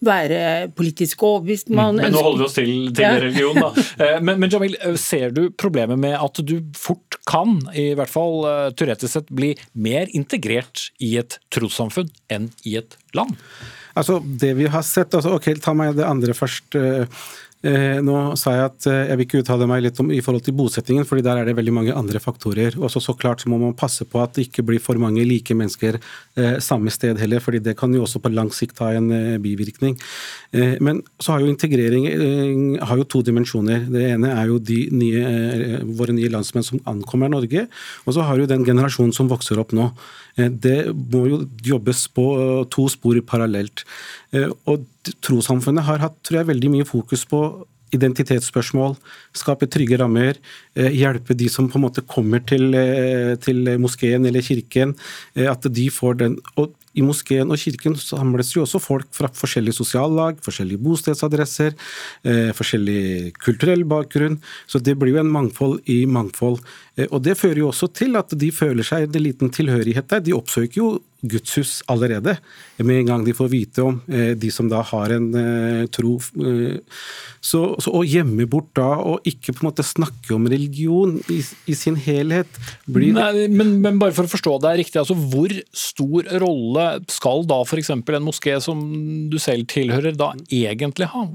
[0.06, 3.16] være politisk overbevist mm, Men nå holder vi oss til, til ja.
[3.22, 3.72] religion, da.
[4.02, 8.44] Uh, men, men, Jamil, ser du problemet med at du fort kan, i hvert fall
[8.46, 13.36] uh, teoretisk sett, bli mer integrert i et trossamfunn enn i et land?
[13.98, 16.76] Altså, det vi har sett, altså, ok, Ta meg det andre først.
[16.78, 17.26] Eh,
[18.06, 20.56] nå sa jeg at eh, jeg vil ikke uttale meg litt om i forhold til
[20.58, 22.78] bosettingen, fordi der er det veldig mange andre faktorer.
[22.80, 25.98] Også så klart må man passe på at det ikke blir for mange like mennesker
[25.98, 29.40] eh, samme sted heller, fordi det kan jo også på lang sikt ha en eh,
[29.44, 29.98] bivirkning.
[30.54, 33.88] Eh, men så har jo integrering eh, har jo to dimensjoner.
[33.92, 37.68] Det ene er jo de nye, våre nye landsmenn som ankommer Norge,
[38.06, 39.90] og så har jo den generasjonen som vokser opp nå.
[40.38, 42.28] Det må jo jobbes på
[42.70, 43.82] to spor parallelt.
[44.70, 44.86] Og
[45.26, 47.42] trossamfunnet har hatt tror jeg, veldig mye fokus på
[47.96, 48.98] identitetsspørsmål,
[49.38, 50.36] skape trygge rammer,
[50.76, 54.96] eh, hjelpe de som på en måte kommer til, eh, til moskeen eller kirken.
[55.36, 59.28] Eh, at de får den og i moskeen og kirken samles jo også folk fra
[59.28, 61.76] forskjellige sosiallag, forskjellige bostedsadresser,
[62.26, 64.42] forskjellig kulturell bakgrunn.
[64.68, 66.60] Så det blir jo en mangfold i mangfold.
[67.12, 70.22] Og det fører jo også til at de føler seg en liten tilhørighet der.
[70.22, 72.38] De oppsøker jo gudshus allerede,
[72.78, 76.18] med en gang de får vite om eh, de som da har en eh, tro.
[76.40, 76.78] Eh,
[77.42, 81.42] så, så, Å gjemme bort da, og ikke på en måte snakke om religion i,
[81.70, 85.54] i sin helhet blir Nei, men, men, bare for å forstå det riktig, altså hvor
[85.76, 87.94] stor rolle skal da f.eks.
[87.98, 88.82] en moské som
[89.32, 91.28] du selv tilhører, da egentlig ha?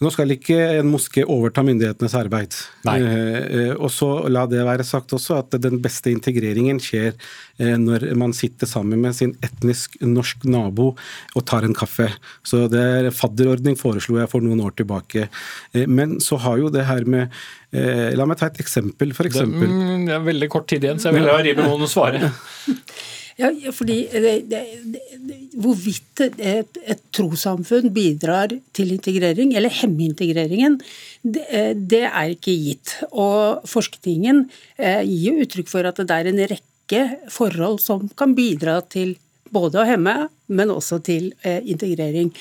[0.00, 2.54] Nå skal ikke en moské overta myndighetenes arbeid.
[2.88, 7.74] Eh, eh, og så La det være sagt også at den beste integreringen skjer eh,
[7.76, 12.08] når man sitter sammen med sin etnisk norsk nabo og tar en kaffe.
[12.40, 15.28] Så det er Fadderordning foreslo jeg for noen år tilbake.
[15.74, 17.40] Eh, men så har jo det her med
[17.70, 19.36] La meg ta et eksempel, f.eks.
[19.36, 22.32] Det, mm, det er veldig kort tid igjen, så jeg vil ha Ribe Moen svare.
[23.40, 24.62] Ja, fordi det, det,
[24.92, 30.78] det, Hvorvidt et, et trossamfunn bidrar til integrering, eller hemmer integreringen,
[31.24, 32.94] det, er ikke gitt.
[33.10, 34.44] Og forskningen
[34.78, 39.16] eh, gir uttrykk for at det er en rekke forhold som kan bidra til
[39.54, 40.14] både å hemme,
[40.50, 42.32] men også til eh, integrering.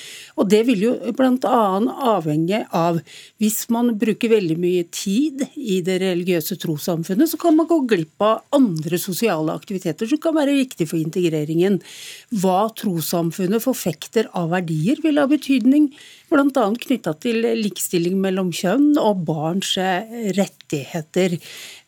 [0.42, 1.60] Og det vil jo bl.a.
[2.16, 3.02] avhenge av
[3.40, 8.26] Hvis man bruker veldig mye tid i det religiøse trossamfunnet, så kan man gå glipp
[8.26, 11.80] av andre sosiale aktiviteter som kan være viktige for integreringen.
[12.42, 15.92] Hva trossamfunnet forfekter av verdier, vil ha betydning
[16.30, 16.66] bl.a.
[16.86, 20.34] knytta til likestilling mellom kjønn og barns eh,
[20.70, 21.40] rettigheter.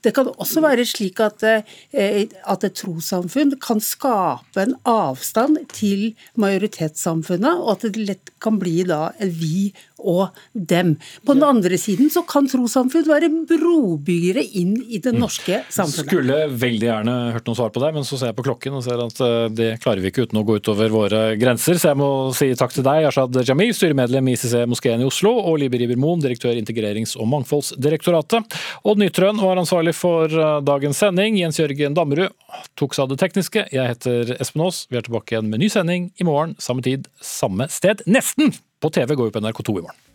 [0.01, 6.15] Det kan også være slik at, eh, at et trossamfunn kan skape en avstand til
[6.35, 9.71] majoritetssamfunnet, og at det lett kan bli da vi
[10.01, 10.95] og dem.
[11.25, 16.09] På den andre siden så kan trossamfunn være brobyggere inn i det norske samfunnet.
[16.09, 18.83] Skulle veldig gjerne hørt noen svar på det, men så ser jeg på klokken og
[18.85, 21.77] ser at eh, det klarer vi ikke uten å gå utover våre grenser.
[21.77, 25.35] Så jeg må si takk til deg, Ashad Jamil, styremedlem i ICC Moskeen i Oslo,
[25.37, 28.57] og Liber Ibermoen, direktør Integrerings- og mangfoldsdirektoratet.
[28.83, 31.39] Odd Nytrøen var ansvarlig for eh, dagens sending.
[31.39, 32.35] Jens Jørgen Dammerud
[32.79, 33.65] tok seg av det tekniske.
[33.73, 34.85] Jeg heter Espen Aas.
[34.91, 38.05] Vi er tilbake igjen med ny sending i morgen, samme tid, samme sted.
[38.07, 38.55] Nesten!
[38.81, 40.07] På TV går vi på NRK2 i morgen.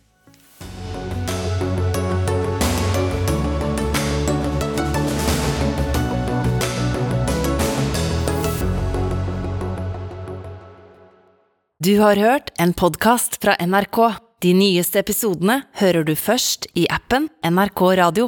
[11.87, 13.99] Du har hørt en podkast fra NRK.
[14.41, 18.27] De nyeste episodene hører du først i appen NRK Radio.